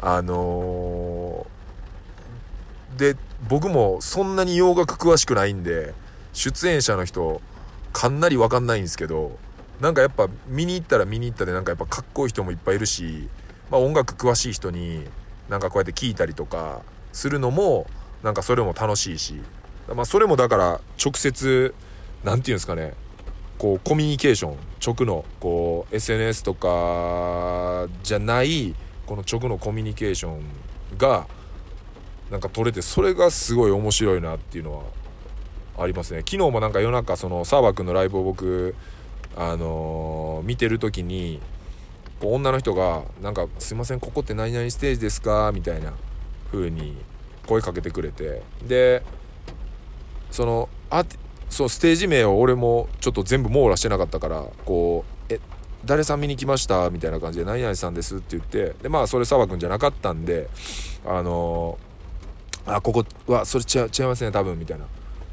[0.00, 3.16] あのー、で、
[3.48, 5.94] 僕もそんなに洋楽詳しくないんで、
[6.32, 7.42] 出演者の人、
[7.92, 9.36] かなりわかんないんですけど、
[9.80, 13.28] なんかやっぱ見に行ったら見に行ったでなんかやっぱかっこいい人もいっぱいいるし、
[13.68, 15.04] まあ音楽詳しい人に
[15.48, 17.88] なんかこうやって聞いたりとかするのも、
[18.22, 19.40] なんかそれも楽しいし、
[19.92, 21.74] まあそれもだから直接、
[22.22, 22.94] 何て言うんですかね、
[23.62, 28.74] こうコミュニケーション直のこう SNS とかじゃない
[29.06, 30.42] この直のコミュニケーション
[30.98, 31.28] が
[32.28, 34.82] なんか取れてそれがすごい面白いなっていうのは
[35.78, 38.74] ありますね昨日もなんか夜中その澤君のライブを僕
[39.36, 41.38] あのー、見てる時に
[42.20, 45.92] 女の人がなんか「すいませんここって何々ステージですか?」みたいな
[46.50, 46.96] 風に
[47.46, 49.04] 声かけてくれてで
[50.32, 50.68] その
[51.52, 55.38] そうステージ名を俺もちょっと全部網羅してなかったからこう「え
[55.84, 60.48] 誰さん見に来ました?」みたいな感じで「何々さんです」って言ってでまあそれ澤君じゃなかったんで
[61.06, 64.86] あのー、あここはそれ違違いますね多分みたいな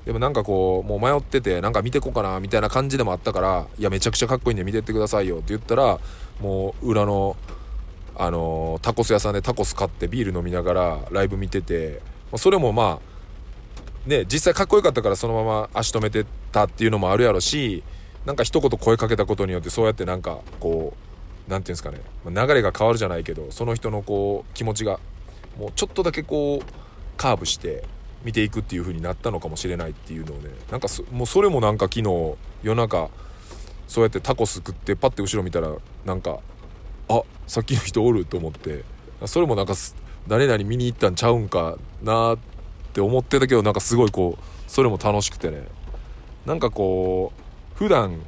[0.05, 5.99] でもなんかこうもう迷っててなんか見てこうかなみたいな感じでもあったから「いやめちゃくちゃかっこいいんで見てってくださいよ」って言ったら
[6.41, 7.37] もう裏の
[8.17, 12.01] あのー、タコス屋さんでタコス買ってビール飲みながらライブ見てて
[12.33, 13.08] まそれもまあ
[14.05, 17.83] ね、実際かっこよかったからそのまま足止めてたっていうのもあるやろし、
[18.25, 24.99] なんか一言声かけたことによってそうやってなんかこう、何て言うんですかね、流れが変わるじゃないけど、その人のこう気持ちが
[25.57, 26.65] もうちょっとだけこう
[27.17, 27.83] カーブして
[28.23, 33.09] 見ていくっていう風になったのかもしれないっていうのをね、なんかもうそれもなんか昨日夜中
[33.87, 35.71] そうやってタコス食ってパッて後ろ見たら
[36.05, 36.39] なんか、
[37.09, 38.83] あ、さっきの人おると思って、
[39.25, 39.73] それもなんか
[40.27, 42.48] 誰々見に行ったんちゃうんかなって
[42.89, 45.67] って思ってたけどなんかすごいこうそれも楽しくてね。
[46.45, 48.19] なんかこう普段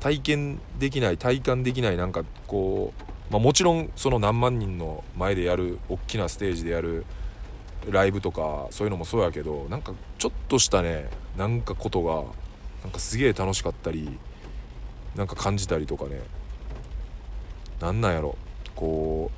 [0.00, 7.04] 体験できない体感できないなんかこう、まあ、もちろんその何万人の前でやる大きなステージでやる
[7.88, 12.24] ライブとかそういうのもそうやけどなんかちょっとしたねなんかことが
[12.82, 14.18] なんかすげえ楽しかったり
[15.14, 16.20] なんか感じたりとかね。
[17.80, 18.36] なんなんやろ。
[18.74, 19.30] こ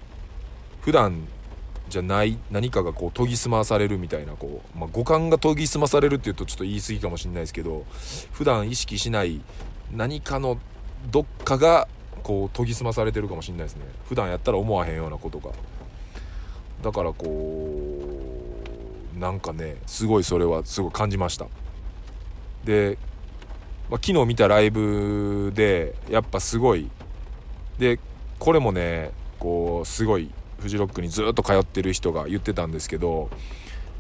[0.81, 1.27] う普段
[1.89, 7.85] じゃない何かがこう研ぎ澄まされるみたいなこう、まあ、五感が研ぎ澄まされるっていうとちょっと言い過ぎかもしれないですけど
[8.33, 9.41] 普段意識しない
[9.93, 10.59] 何かの
[11.11, 11.89] どっかが
[12.23, 13.85] こう研ぎ澄まされてるかもしれないですね。
[14.09, 15.51] 普段やったら思わへんようなことが。
[16.83, 18.05] だからこ
[19.17, 21.47] うなんかねすごいそれはすごい感じました。
[22.65, 22.99] で、
[23.89, 26.91] まあ、昨日見たライブでやっぱすごい。
[27.79, 27.99] で
[28.39, 33.31] これもねこうすごいフジロックにずっと通ってる人が言ってたんですけど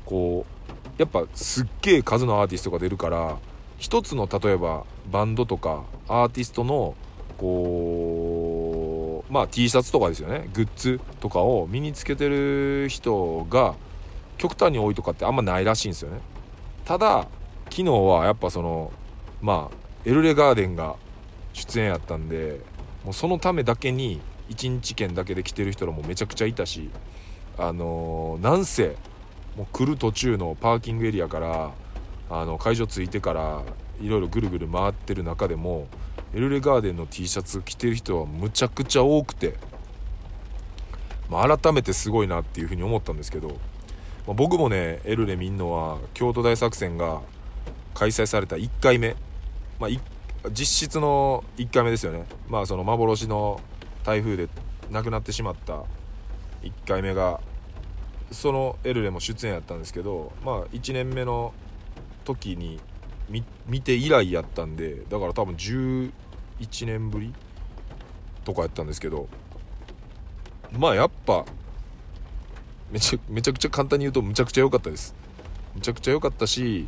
[0.04, 3.38] こうやっぱすっげえ数のアーティストが出るから
[3.78, 6.94] 一つの例えばバンドとかアーティストの
[7.36, 10.48] こうまあ T シャツとかですよね。
[10.52, 13.74] グッズとかを身につけてる人が
[14.38, 16.20] 極端に多いとかってあんまないらしいんですよね。
[16.84, 17.28] ただ
[17.70, 18.92] 昨日はやっぱその
[19.40, 20.96] まあエルレガーデンが
[21.52, 22.60] 出演やったんで
[23.04, 26.90] もうそのためだけに1日券だけで来てる人らもめちゃくちゃいたし
[27.56, 28.96] あのー、なんせ
[29.56, 31.72] もう来る途中のパーキングエリアから
[32.30, 33.62] あの会場着いてから
[34.00, 35.88] いろいろぐるぐる回ってる中でも
[36.34, 39.54] エルレガーデンの T シャツ着てる人はむちゃくちゃ多くて、
[41.30, 43.54] まあ、改めてすごいなっていうふうに思ったんですけど、ま
[44.28, 47.22] あ、僕もねエルレ見んのは京都大作戦が
[47.94, 49.16] 開催された1回目、
[49.80, 49.90] まあ、
[50.50, 52.24] 実質の1回目ですよね。
[52.48, 53.60] まあその幻の
[54.08, 54.48] 台風で
[54.90, 55.82] 亡くなってしまった
[56.62, 57.42] 1回目が
[58.32, 61.52] そのエルレも出演やったんですけどまあ1年目の
[62.24, 62.80] 時に
[63.66, 66.10] 見て以来やったんでだから多分11
[66.86, 67.34] 年ぶり
[68.46, 69.28] とかやったんですけど
[70.72, 71.44] まあやっぱ
[72.90, 75.14] めちゃめちゃくちゃ簡単に言うとむちゃくちゃ良かったです。
[75.74, 76.86] むちゃくちゃ良かったし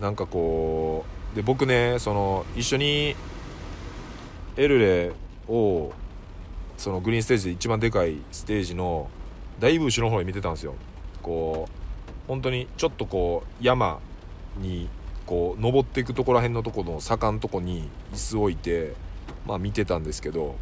[0.00, 3.14] なんかこうで僕ねその一緒に
[4.56, 5.12] エルレ
[5.46, 5.92] を
[6.80, 9.10] そのグリーンステージで一番でかいステージの
[9.58, 10.76] だいぶ後ろの方に見てたんですよ。
[11.20, 14.00] こう本当にちょっとこう山
[14.56, 14.88] に
[15.26, 18.94] こう登っていくところら辺のとこの坂のとこに椅子置いて
[19.46, 20.56] まあ見てたんですけど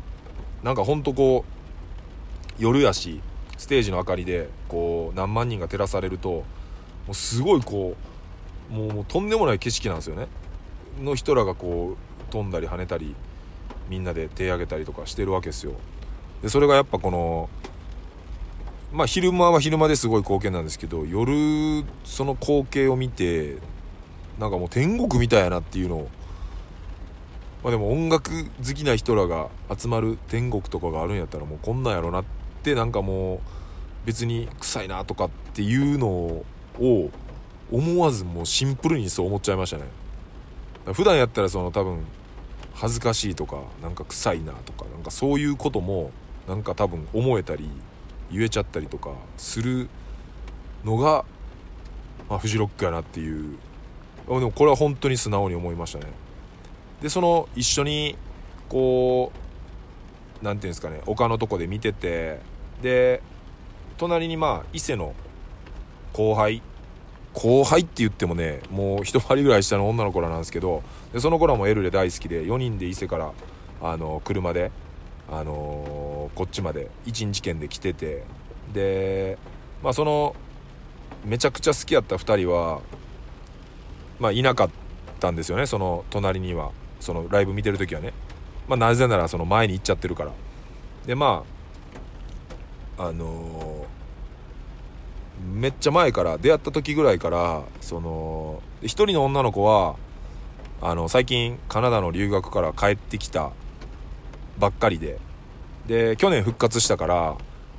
[0.64, 3.20] なんかほんとこう夜やし
[3.56, 6.44] ステージの明かりでこう何万人が照らされるとも
[7.10, 7.94] うすごいこ
[8.70, 10.26] うもうもうとんでもない景色なんですよね。
[11.00, 13.14] の人らがこう飛んだり跳ねたり
[13.88, 15.74] みんなで手上げたりとかしてるわけですよ。
[16.42, 17.48] でそれがやっぱこの
[18.92, 23.58] まあ昼間は昼間ですごい光景なんですけど夜その光景を見て
[24.38, 26.08] なんかもう天国みたいやなっていうのを
[27.62, 32.24] まあでも音楽好きな人らが集まる天国とかがあるんやったらもうこんなんやろなっ
[32.62, 33.38] てなんかもう
[34.06, 36.44] 別に臭いなとかっていうのを
[37.70, 39.84] 思わずもうシンプルにそう思っちゃいましたね。
[40.92, 42.06] 普段やったらその多分
[42.74, 46.12] 恥ずかしいとかなんか臭いなとかなんかそういうことも
[46.48, 47.68] なんか多分思えたり
[48.32, 49.88] 言えちゃったりとかする
[50.84, 51.24] のが、
[52.28, 53.58] まあ、フジロックやなっていう。
[54.26, 56.06] でもこれは本当に素直に思いましたね。
[57.00, 58.16] でその一緒に
[58.68, 59.32] こ
[60.42, 62.40] う何ていうんですかね丘のとこで見てて
[62.82, 63.22] で
[63.96, 65.14] 隣にまあ伊勢の
[66.12, 66.62] 後輩
[67.34, 70.82] 後輩って言ってもねもう一回りぐらい下の女の子らなんですけど
[71.12, 73.32] でその子らもエルレ大好きで4人で伊勢から
[73.80, 74.72] あの車で、
[75.30, 78.24] あのー、こっちまで1日券で来てて。
[78.72, 79.38] で
[79.82, 80.36] まあその
[81.24, 82.80] めちゃくちゃ好きやった2人は
[84.20, 84.70] まあいなかっ
[85.20, 85.66] たんですよね。
[85.66, 86.72] その隣には。
[87.00, 88.12] そのライブ見てる時はね。
[88.66, 90.32] まあなぜならその前に行っちゃってるから。
[91.06, 91.44] でま
[92.98, 93.98] ああのー
[95.40, 99.96] めっちゃ前から出会った時ぐらいからその1人の女の子は
[100.80, 103.52] あの最近カナダの留学から帰ってきた
[104.58, 105.18] ばっかりで。
[105.86, 107.36] で去年復活したから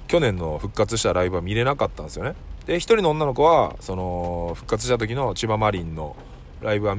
[0.07, 2.33] 去年の復活したライブは見れなかったんですよね。
[2.65, 6.15] で1人の女の子はその復活した時の千葉マリンの
[6.61, 6.97] ライブは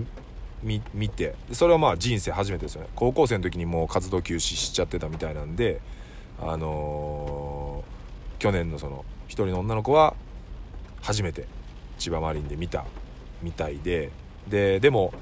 [0.62, 2.88] 見てそれはまあ人生初めてですよね。
[2.94, 5.80] 高校生の時にもう活動休止しちゃってたみたいなんで
[6.40, 10.14] あのー、去年のその1人の女の子は
[11.02, 11.46] 初めて
[11.98, 12.84] 千葉マリンで見た
[13.42, 14.10] みたいで。
[14.48, 15.12] ででも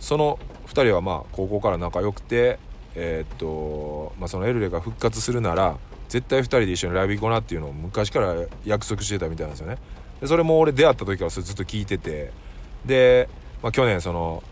[0.00, 2.58] その2人はまあ高校から仲良くて
[2.94, 5.78] えー、っと、まあ、そのエルレが復活するなら
[6.08, 8.34] 絶対2人で一緒にライブ行こうなっていうのを昔から
[8.64, 9.78] 約束してたみたいなんですよね。
[10.20, 12.32] でそれも俺出会った時からそれずっと聞いてて
[12.84, 13.28] で、
[13.62, 14.42] まあ、去年その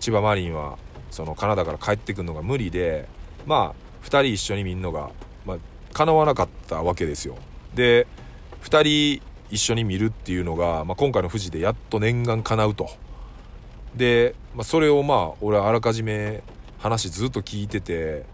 [0.00, 0.76] 千葉マリンは
[1.10, 3.08] そのカナダから帰ってくるのが無理で
[3.46, 5.10] まあ2人一緒に見んのが、
[5.46, 5.56] まあ、
[5.92, 7.36] 叶わなかったわけですよ。
[7.74, 8.06] で
[8.62, 12.90] 2人一緒に見るっていうのが、まあ、今回の富士でやっと念願叶うと。
[13.94, 16.42] で、まあ、それをまあ俺はあらかじめ
[16.84, 18.26] 話ずっと聞いてて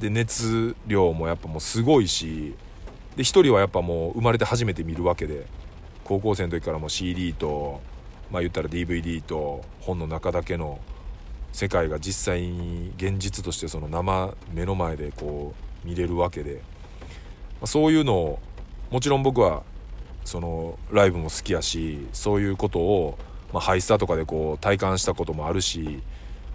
[0.00, 2.56] で熱量もやっぱもうすごいし
[3.14, 5.46] で1人はやっぱもう生まれて初めて見るわけで
[6.02, 7.80] 高校生の時からも CD と
[8.28, 10.80] まあ言ったら DVD と本の中だけの
[11.52, 15.54] 世界が実際に現実としてその生目の前でこ
[15.84, 16.58] う見れるわけで、ま
[17.62, 18.40] あ、そういうのを
[18.90, 19.62] もちろん僕は
[20.24, 23.16] そのライブも好きやしそういうことを、
[23.52, 26.02] まあ、ハイスタとかでこう体感したこともあるし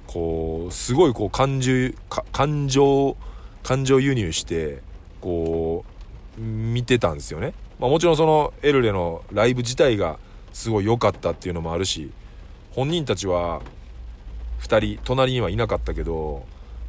[0.08, 1.92] こうすごいこう感情
[2.32, 3.18] 感情
[3.64, 4.82] 感情輸入して
[5.22, 5.84] こ
[6.38, 10.20] う見てたんですよね、まあ、もちろんそのエルレのライブ自体が
[10.54, 12.12] すごい良かったっていうのもあるし
[12.72, 13.62] 本人たちは
[14.62, 16.46] 2人隣にはいなかったけど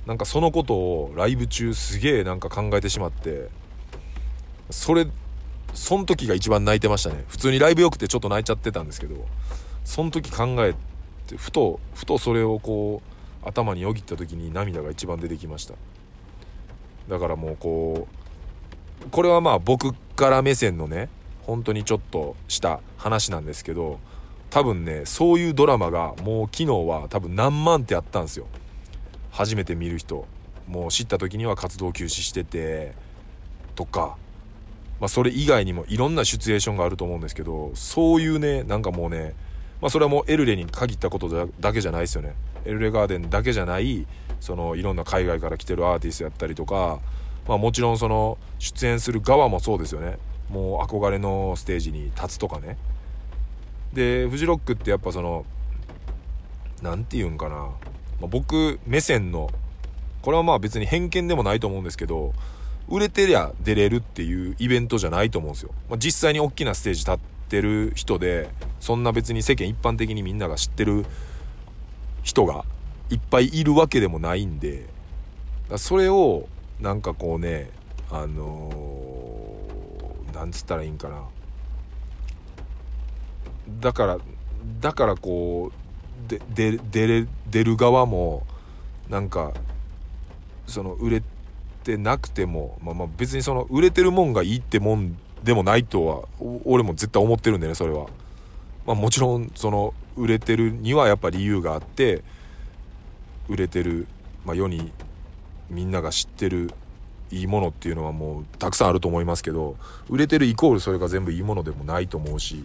[0.06, 3.48] なんかそのことをライブ中すげえなんか考えてしまって
[4.70, 5.06] それ
[5.74, 7.24] その時が一番泣いてましたね。
[7.28, 9.26] 普通にライブよくてちょっと泣いちゃってたんですけど
[9.84, 10.74] その時考え
[11.26, 13.02] てふとふとそれをこ
[13.44, 15.74] う頭によぎった時に涙が一番出てきました。
[17.08, 18.08] だからもうこ
[19.04, 21.08] うこれはまあ僕から目線のね
[21.42, 24.00] 本当にちょっとした話なんですけど
[24.50, 28.46] 多分ねそういうドラマがもう昨日は多分何万ってあったんですよ。
[29.30, 30.26] 初めて見る人。
[30.66, 32.94] もう知った時には活動休止してて
[33.74, 34.16] とか。
[34.98, 39.34] まあ、それ以外にもいろんなシチュエーションがあると思うんですけどそういうねなんかもうね、
[39.80, 42.34] まあ、それはもうエルレに限ったことだけじゃないですよね。
[42.64, 44.06] エルレガーデンだけじゃない
[44.40, 47.00] そのいろんな海外から来てるアーティストやったりとか、
[47.46, 50.18] まあ、もちろんその出演する側もそうですよね。
[50.50, 52.76] もう憧れのステージに立つとかね。
[53.92, 55.44] でフジロックってやっぱその
[56.82, 57.70] 何て言うんかな、ま
[58.24, 59.48] あ、僕目線の
[60.22, 62.34] これはまあ別に偏見でもないと思うんですけど
[62.88, 65.70] 売れてりゃ出れるっていうイベントじゃないと思うんですよ。
[65.88, 71.04] まあ、実際に大きなステージ立っててる人で、そんな別に世間一般的にみんなが知ってる
[72.22, 72.64] 人が
[73.10, 74.86] いっぱいいるわけでもないんで、
[75.76, 76.48] それを
[76.80, 77.70] なんかこうね、
[78.10, 81.24] あのー、なんつったらいいんかな。
[83.80, 84.18] だから、
[84.80, 88.46] だからこう、で、で、出出る側も、
[89.08, 89.52] なんか、
[90.66, 91.22] その売れ
[91.84, 95.16] てなくても、まあ、まあ別にその売れてるもんがいいってもん
[95.46, 96.24] でもないとは
[96.64, 98.06] 俺も絶対思ってるんでねそれは。
[98.84, 102.22] まあ、もちろんその売れてるにはやっぱ理由があって
[103.48, 104.06] 売れてる、
[104.44, 104.92] まあ、世に
[105.70, 106.72] みんなが知ってる
[107.30, 109.76] いいものっていうのはもうたくさんあると思いますけど
[110.08, 112.64] 売れてるイコールそれが全部いいものでもないと思うし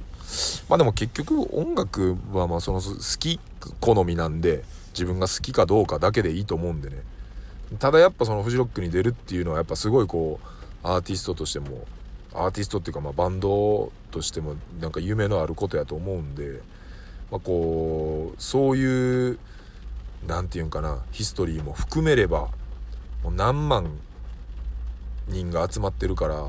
[0.69, 3.39] まあでも結局音楽はまあその好き
[3.79, 4.63] 好みなんで
[4.93, 6.97] 自分が好きかどうかだけでいいと思うんでね
[7.79, 11.85] ただやっぱそのフジロックに出るっていうのはやっぱすごいこうアーティストとしても
[12.33, 16.61] アーティストっていうかまあバンドとしてもなんか夢のあることやと思うんで、
[17.29, 19.39] まあ、こうそういう
[20.27, 22.49] 何て言うんかなヒストリーも含めれば
[23.23, 23.91] もう何万
[25.27, 26.45] 人が集まってるから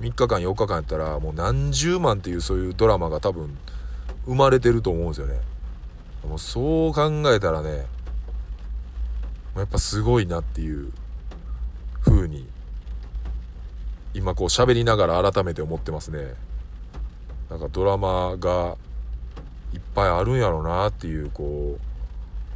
[0.00, 3.56] 3日間4日間やったらもう何十万っていうそういうドラマが多分
[4.26, 5.40] 生まれてると思うんですよね。
[6.28, 7.86] もうそう考えたらね
[9.56, 10.92] やっぱすごいなっていう
[12.02, 12.46] 風に
[14.14, 16.34] 今こう喋りながら改めて思ってますね。
[17.48, 18.76] なんかドラマが
[19.72, 21.78] いっぱいあるんやろうなっていうこ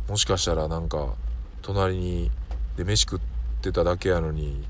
[0.09, 1.14] うもしかしたらなんか
[1.62, 2.30] 隣に
[2.76, 3.20] で飯食っ
[3.62, 4.64] てただけやのに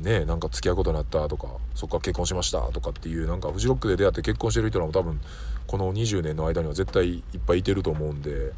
[0.00, 5.20] ねなんか付き合うことになったとかそっか結婚しましたとかっていうなんかフジロックで出会って結婚してる人らも多分
[5.66, 8.52] この20年の間には絶対いっぱいいてると思うんで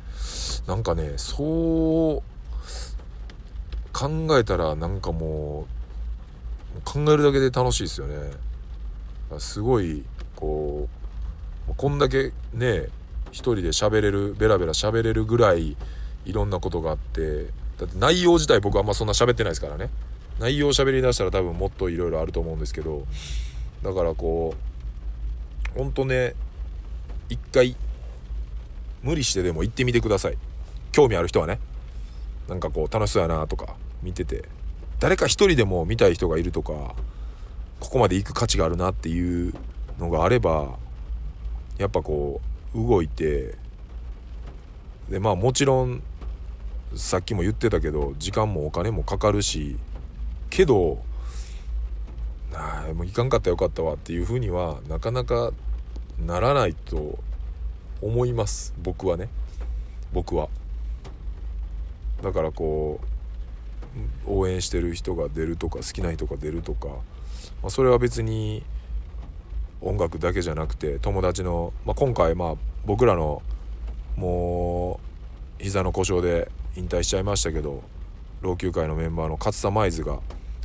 [0.67, 2.23] なんかねそう
[3.93, 5.76] 考えたらなんかもう
[6.85, 8.17] 考えるだけで楽しいですよね。
[9.39, 10.05] すごい
[10.35, 10.89] こ
[11.69, 12.87] うこんだけね
[13.33, 15.77] 一人で喋れるベラベラ喋れるぐらい
[16.25, 17.47] いろんなことがあって
[17.79, 19.91] だって内容自体僕はあんまそんな喋ってないですからね。
[20.39, 23.07] 内容喋りだしたら多分もっといろいろあると思うんですけど
[23.83, 24.55] だからこ
[25.75, 26.35] うほんとね
[27.29, 27.75] 一回
[29.03, 30.39] 無理してでも行ってみてください。
[30.93, 31.59] 興味ある人はね。
[32.49, 34.45] なんかこう楽しそうやなとか見てて。
[35.01, 36.95] 誰か一人でも見たい人がいるとか
[37.81, 39.55] ここまで行く価値があるなっていう
[39.99, 40.79] のがあれば
[41.79, 42.41] やっぱこ
[42.75, 43.55] う動いて
[45.09, 46.03] でまあもちろん
[46.95, 49.77] さっきも言ってたけど時間もお金もかかるし
[50.51, 50.99] けど
[52.55, 55.53] あもう行かんかったよかったわっていうふうにはなかなか
[56.25, 57.19] ならないと
[58.01, 58.75] 思います。
[58.83, 59.29] 僕はね。
[60.13, 60.49] 僕は。
[62.23, 63.16] だからこう
[64.27, 66.95] 応援してる人が出るとか好きな人が出るとか、ま
[67.65, 68.63] あ、それは別に
[69.81, 73.43] 音楽だけじゃなくて友達の、まあ、今回まあ僕らの
[74.17, 75.01] も
[75.61, 77.83] う膝の故障で引退しちゃいましたけど
[78.41, 80.21] 老朽会のメンバーの勝田舞鶴が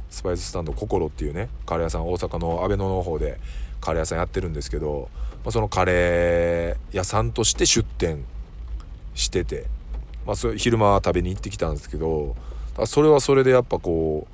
[0.09, 3.39] スパイススタンド心っていうねカレー屋さん大阪の阿倍野の方で
[3.79, 5.09] カレー屋さんやってるんですけど、
[5.43, 8.25] まあ、そのカレー屋さんとして出店
[9.15, 9.67] してて、
[10.25, 12.35] まあ、それ昼間食べに行ってきたんですけど
[12.85, 14.27] それはそれでやっぱこ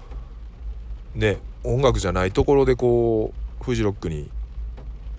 [1.16, 4.30] うね音楽じゃないところでこうフジロックに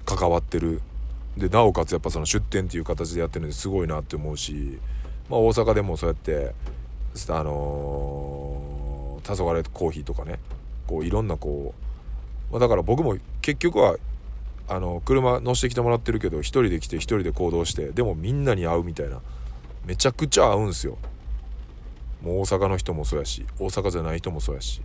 [0.04, 0.80] 関わってる。
[1.36, 4.78] でなおかつやっぱその出店っていう形でやってるんですごいなって思うし、
[5.30, 6.52] まあ、大阪でもそうやって
[7.28, 10.40] あのー、黄昏コーヒーとかね
[10.88, 11.74] こういろんなこ
[12.50, 13.96] う、まあ、だから僕も結局は
[14.68, 19.20] あの車乗せてきてもらってるけど1人で来て1人で行動してでもみんなに会うみたいな
[19.86, 20.98] めちゃくちゃ会うんすよ。
[22.22, 24.80] もう大阪の人もそうやし大阪じゃない人もそうやし、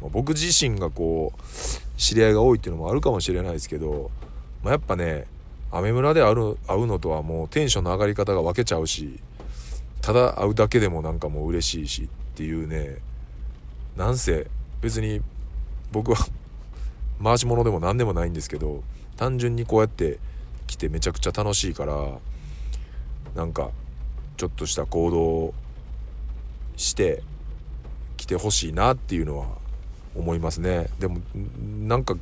[0.00, 1.40] ま、僕自身がこう
[1.96, 4.10] 知り合いが多いっていうのもあるかもしれないですけど、
[4.62, 5.26] まあ、やっぱね
[5.70, 9.18] アメ村で会う会うのとはもうテンションの上がり方が分けちゃうし
[10.00, 12.96] ただ会うだけでもなんかもう嬉しいしっていうね
[13.96, 14.46] なんせ
[14.80, 15.20] 別に
[15.92, 16.18] 僕は
[17.22, 18.82] 回し物でも何でもないんですけど
[19.16, 20.18] 単純にこうやって
[20.66, 22.18] 来てめちゃくちゃ楽しいから
[23.34, 23.70] なんか
[24.36, 25.54] ちょっとした行動
[26.78, 27.22] して
[28.16, 29.46] 来てほしいなっていうのは
[30.14, 30.88] 思いますね。
[30.98, 31.20] でも
[31.86, 32.16] なんか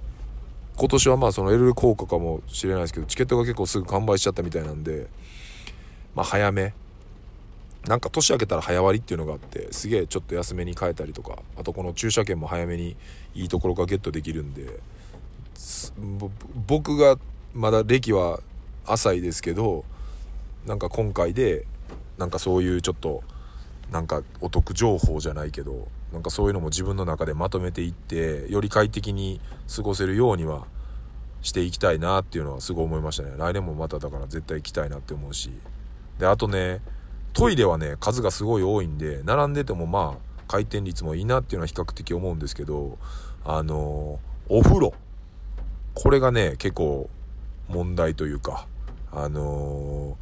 [0.77, 5.07] 今年はまあその LL 効果かもしれないですけどチケットが結構すぐ完売しちゃったみたいなんで
[6.17, 6.75] まあ早め。
[7.87, 12.97] なんか年明けたら早割っていうのがあってすげえちょっと安めに変えたりとかあとこの駐車券も早めに
[13.33, 14.81] いいところがゲットできるんで
[16.67, 17.17] 僕が
[17.55, 18.41] まだ歴は
[18.87, 19.85] 浅いですけど
[20.67, 21.65] なんか今回で
[22.19, 23.23] なんかそういうちょっと
[23.91, 29.41] なんかお得情報じゃないけどなんかそういうのも自分の中でまとめていってより快適に
[29.74, 30.66] 過ごせるようには
[31.43, 33.34] していきたいなっていうのはすごい思いましたね。
[33.37, 35.51] 来年もまただから絶対行きたいなって思うし。
[36.18, 36.80] であとね
[37.32, 42.99] トイレはね数がすごい多いんで並んでてもまあ回転率もいいなっていうのは比較的思うんですけど
[43.45, 44.18] あの
[44.49, 44.95] お風呂。
[45.95, 47.09] これがね結構
[47.68, 48.66] 問題というか
[49.12, 50.18] あの、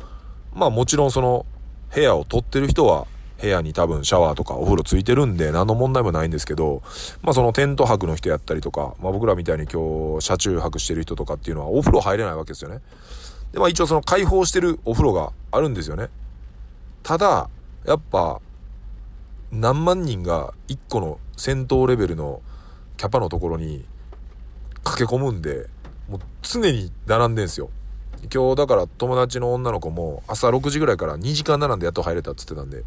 [0.54, 1.46] まあもちろんその
[1.92, 3.06] 部屋を取ってる人は
[3.44, 6.82] 部屋に多分シャワーとかお風呂ついてるんで何の問題もないんですけど、
[7.22, 12.80] まあそのテント泊の人やったりとか、まあ僕らみたいに今日車中泊してる人とかっていうのはお風呂入れないわけですよね。
[13.52, 16.08] で、まあ一応その開放してるお風呂があるんですよね。
[17.02, 17.48] ただ、
[17.86, 18.40] やっぱ、
[19.52, 22.40] 何万人が1個の戦闘レベルの
[22.96, 23.84] キャパのところに
[24.82, 25.66] 駆け込むんで、
[26.08, 27.70] もう常に並んでんすよ。
[28.32, 32.82] 今日だから友達の女の子も朝6時ぐらいから2時間並んでやっと入れたっつってたんで、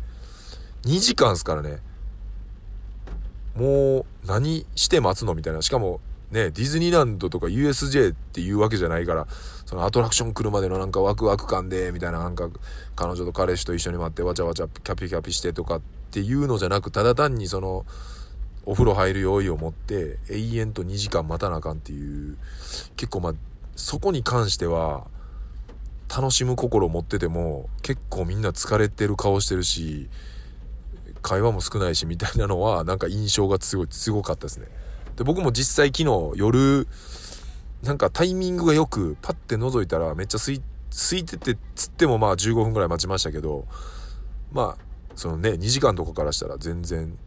[0.84, 1.80] 2時間っすからね。
[3.55, 5.34] もう何して待つの？
[5.34, 5.61] みたいな。
[5.61, 5.99] しかも
[6.32, 9.28] ね、ディズニーランドとか USJ っていうわけじゃないから、
[9.65, 12.49] そのアトラクション来るまでのなんかワクワク感で、みたいななんか
[12.95, 17.86] 彼女と彼氏と一緒に待ってわちゃわちゃキャピキャピしてとかっていうのじゃなく、ただ単にその、
[18.65, 22.38] お風呂入る用意を持って永遠と2時間待たなあかんっていう、
[22.97, 23.34] 結構まあ、
[23.78, 25.07] そこに関しては、
[26.09, 30.09] 楽しむ心持ってても結構みんな疲れてる顔してるし
[31.28, 34.67] 会話も少ないしみたいなのはなんか印象がすごいすごかったですね。
[35.17, 36.88] で僕も実際昨日夜
[37.84, 43.65] なんかタイミングがよくパッて覗いたらめっちゃ空い空いててつってもまあ15分ぐらい待ちましたけど
[44.53, 44.84] まあ
[45.15, 47.17] そのね2時間とかからしたら全然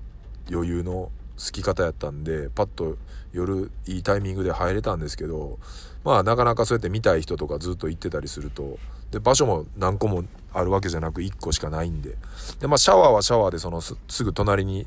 [0.50, 1.12] 余裕の好
[1.52, 2.96] き方やったんでパッと
[3.32, 5.58] 夜いいタイミングで入れたんですけど
[6.04, 8.78] まあなかなかそうやって見たい人とかずっと行ってたりすると
[9.10, 12.16] で場所も何個もあるわけじゃなく1個しかないんで。
[12.60, 14.86] でまあシャワーはシャワーでそのすぐ隣に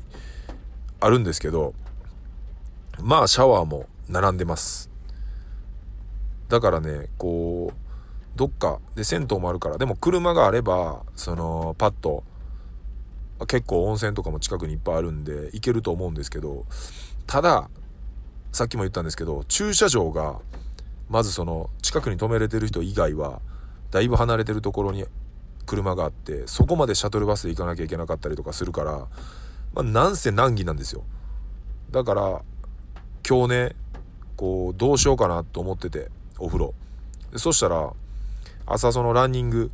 [1.00, 1.74] あるんですけど
[3.00, 4.90] まあシャワーも並んでます。
[6.48, 7.84] だからねこう
[8.36, 12.24] どっかで銭湯もあるからでも車があればそのパッと
[13.46, 16.64] 結構温泉とかも近くにいっぱいあるんで行けると思うんですけど
[17.26, 17.68] ただ
[18.52, 20.40] さっきも言ったんですけど駐車場が
[21.08, 23.40] まずその近くに止めれてる人以外は
[23.90, 25.04] だいぶ離れてるところに
[25.64, 28.92] 車があってそこまでシャトルバスで行かなきゃいけなかったりとかするから、
[29.72, 31.02] まあ、なんせ難儀なんですよ。
[31.90, 32.42] だから
[33.28, 33.76] 今日ね
[34.36, 36.74] こうどうしようかなと思っててお風呂。
[37.36, 37.92] そしたら
[38.66, 39.70] 朝そのランニング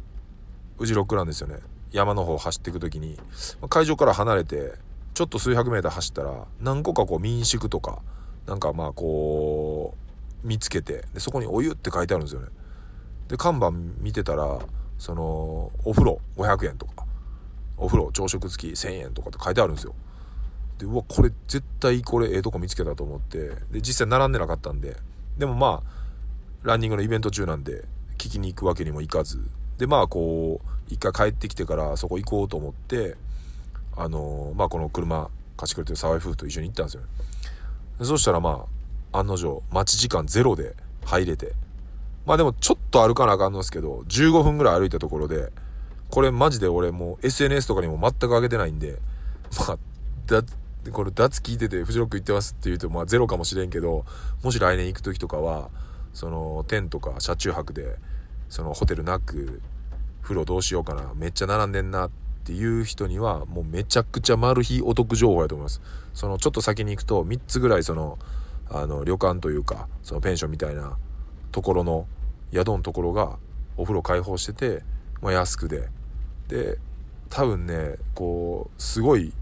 [0.78, 1.57] フジロックなんですよね。
[1.93, 3.18] 山の方走っていく時に
[3.68, 4.74] 会場から離れて
[5.14, 8.01] ちょっと数百メーター走ったら何個かこう民宿とか
[8.47, 9.95] なんかまあこ
[10.45, 12.49] う見つけてでそこに「お湯」って書いてあるんですよね。
[13.28, 14.59] で看板見てたら
[15.01, 17.07] そのお風呂500円とか
[17.79, 19.95] お風呂朝食付き1000円とかって書いてあるんですよ。
[20.79, 24.97] でうわこれ絶対これええとこ見つけたと思ってで実際並んでなかったんで
[25.39, 25.91] でもまあ
[26.63, 27.85] ランニングのイベント中なんで
[28.19, 29.41] 聞きに行くわけにもいかず
[29.79, 33.17] でまあこう一回帰ってきてからそこ行こうと思って
[33.97, 37.09] あのー、まあこの車貸してくれてる沢井夫婦と一緒に行ったんですよね。
[38.03, 38.67] そしたらま
[39.13, 40.75] あ案の定待ち時間ゼロで
[41.05, 41.53] 入れて
[42.31, 45.51] まあでもちょっと歩かなあかんのですけど15分ぐらい歩いたところで
[46.11, 49.01] これマジで俺もう SNS とかにも全く上げてないんで
[49.59, 49.78] まあ
[50.26, 50.45] だ
[50.93, 54.05] これ脱聞いててフジロック行ってますって言うとまあゼロかもしれんけど
[54.45, 55.70] もし来年行く時とかは
[56.14, 57.97] そのテントか車中泊で
[58.49, 59.61] そのホテルなく
[60.22, 62.11] 風呂どうしようかなめっちゃ並んでんなっ
[62.45, 65.81] ていう人にはもうめちゃくちゃマル秘お得情報やと思います。
[66.14, 68.20] そのちょっと先に行くと3つぐらいその
[68.68, 70.97] あの旅館というかそのペンションみたいな
[71.51, 72.07] ところの
[72.53, 73.39] 宿のところが
[73.77, 74.83] お風呂開放してて、
[75.23, 75.89] まあ、安くで。
[76.49, 76.79] で
[77.29, 79.33] 多分ねこうすごい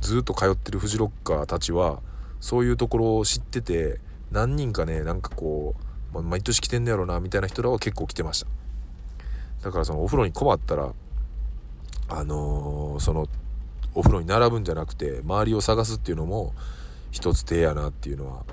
[0.00, 2.00] ずっと通ってるフジロッカーたちは
[2.40, 4.00] そういうところを知ってて
[4.32, 5.74] 何人かねなんかこ
[6.12, 8.48] う、まあ、毎年来てんねやろなみたいな人らは結構来てました。
[9.62, 10.92] だからそのお風呂に困ったら
[12.08, 13.28] あのー、その
[13.94, 16.52] お風呂に並ぶんじゃなくて周りを探すっていうのも
[17.12, 18.44] 一つ手やなっていうのは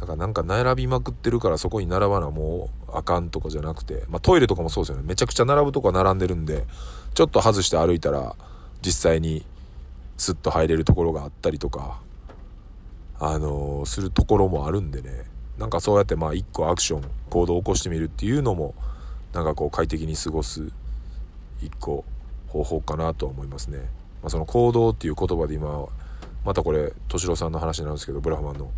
[0.00, 5.02] だからなんか並びまくってるからそこに並ばなもうあかんとかじゃなくて、まあ、トイレとかもそうですよね。
[5.04, 6.64] めちゃくちゃ並ぶとこは並んでるんで
[7.14, 8.36] ちょっと外して歩いたら
[8.82, 9.44] 実際に
[10.16, 12.00] スッと入れるところがあったりとか
[13.20, 15.24] あのー、するところもあるんでね。
[15.58, 18.74] なんかそうやってまあ一個アクション行動を起こしてみるっていうのも
[19.32, 20.70] なんかこう快適に過ごす
[21.60, 22.04] 一個
[22.46, 23.78] 方法かなと思いますね。
[24.22, 25.86] まあ、その行動っていう言葉で今
[26.44, 28.70] またこれ敏郎さんの話なんですけどブラフマンの、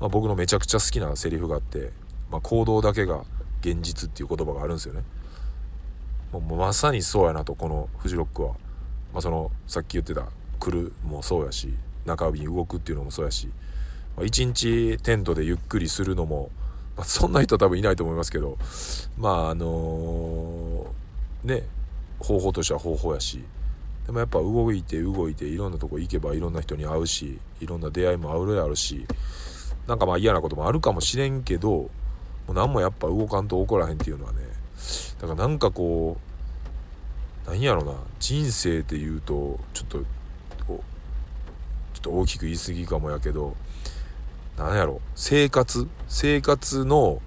[0.00, 1.92] まあ、僕のめちゃくちゃ好きなセリフがあって、
[2.30, 3.24] まあ、行動だけが
[3.60, 5.02] 現実っていう言葉があるんですよね。
[6.32, 8.52] もうまさにそうやなとこのフジロックは、
[9.12, 10.26] まあ、そのさっき言ってた
[10.58, 11.72] 来るもそうやし
[12.04, 13.48] 中日に動くっていうのもそうやし、
[14.16, 16.50] まあ、一日テントでゆっくりするのも、
[16.96, 18.58] まあ、そんな人多分いないと思いますけど
[19.16, 21.62] まああのー、ね
[22.18, 23.42] 方法としては方法やし
[24.06, 29.06] でもやっぱ動いて動いていろんなとこ行けばいろんな人に会うしいろんな出会いもあるやるし
[29.86, 31.90] なんかまあ嫌なこともあるかもしれんけども
[32.48, 34.38] う何もやっぱ動かんと起こらへんっていうのはね
[35.20, 36.16] だからなんかこ
[37.46, 43.56] う何やろな人生っていうとちょっとちょっと大きく言い過ぎかもやけど
[44.56, 47.20] 何やろ生活生活の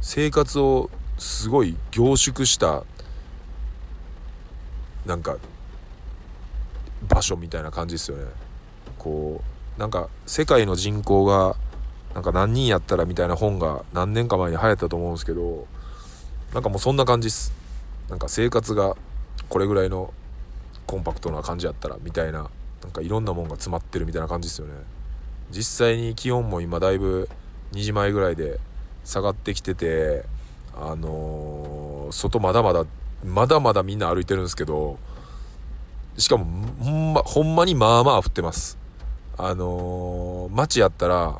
[0.00, 2.84] 生活をすごい凝縮した
[5.04, 5.36] なんか
[7.08, 8.24] 場所みたいな感じですよね。
[8.98, 9.42] こ
[9.76, 11.56] うなんか世界の人口が
[12.18, 15.68] なんか何人やったらみたいな本が何年か前に流行ったと思うんですけど
[16.52, 17.52] なんかもうそんな感じっす。
[18.10, 18.96] なんか生活が
[19.48, 20.12] これぐらいの
[20.84, 22.50] コンパクトな感じやったらみたいな
[22.82, 24.72] なんかいろんなもんが詰まってるみたいな感じですよね。
[25.52, 27.28] 実際に気温も今だいぶ
[27.70, 28.58] 2時前ぐらいで
[29.04, 30.24] 下がってきてて
[30.74, 32.84] あのー、外まだまだ
[33.24, 34.98] まだまだみんな歩いてるんですけど
[36.16, 38.76] しかもほんまほんまにまあまあ降ってます。
[39.40, 41.38] あのー、街やったら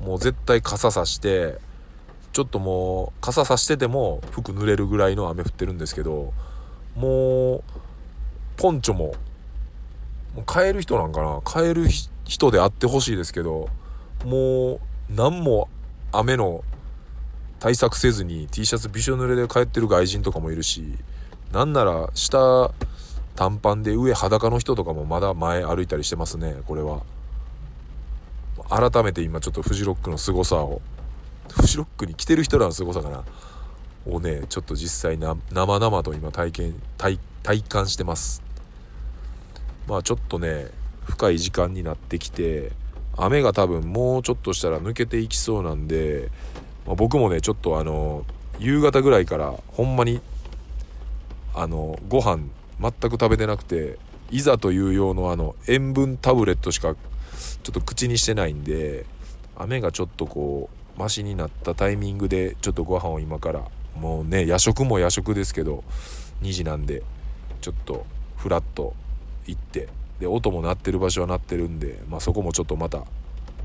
[0.00, 1.58] もう絶対傘さして
[2.32, 6.32] ちょっともう傘さしてても服濡れるぐらいの雨降ってるんですけど
[6.96, 7.62] もう
[8.56, 9.14] ポンチョも
[10.34, 11.86] もう買える人なんかな買える
[12.24, 13.68] 人であってほしいですけど
[14.24, 14.80] もう
[15.10, 15.68] 何も
[16.12, 16.64] 雨の
[17.60, 20.84] 対策せずに T シャツびしょ濡れで帰ってる外人とかもいるし
[21.52, 22.72] なんなら下
[23.36, 27.02] 短パンで上裸の人とかもまだ前歩いたりしてますねこれは。
[28.68, 30.80] 改めて今ちょっとフジロックの凄さを。
[31.48, 33.24] フジロックに来てる人らの凄さかな。
[34.06, 38.42] をねちょっと実際な生々と今体験体体感してます。
[39.88, 40.68] まあちょっとね
[41.04, 42.72] 深い時間になってきて
[43.16, 46.30] 雨が多分もうちょっとしたら抜けていきそうなんで、
[46.86, 48.24] まあ、僕もねちょっとあの
[48.58, 50.20] 夕方ぐらいからほんまに
[51.54, 52.44] あのご飯
[52.80, 53.98] 全く食べてなくて
[54.30, 56.96] いざという用のあの塩分タブレットしか
[57.64, 59.06] ちょっと口にしてないんで
[59.56, 63.62] 雨がちょっとこうマシになったタイミングでちょっとご飯を今から
[63.96, 65.82] もうね夜食も夜食ですけど
[66.42, 67.02] 2時なんで
[67.60, 68.04] ちょっと
[68.36, 68.94] フラッと
[69.46, 69.88] 行って
[70.20, 72.98] で音も鳴ってる場所は鳴ってるんで、まあ、そこもちょっとまた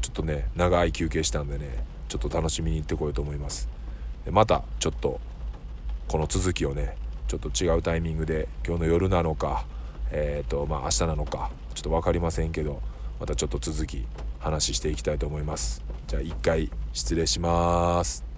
[0.01, 3.69] ちょっとね長い休憩したんでねちょっと楽しみに行ってこようと思います。
[4.25, 5.19] でまたちょっと
[6.07, 6.95] この続きをね
[7.27, 9.65] ちょっと違うタイミングで今日の夜なのか
[10.11, 12.81] えっ、ー、とまあ明日なのかちょっと分かりませんけど
[13.19, 14.05] またちょっと続き
[14.39, 15.83] 話していきたいと思います。
[16.07, 18.28] じゃあ一回失礼します。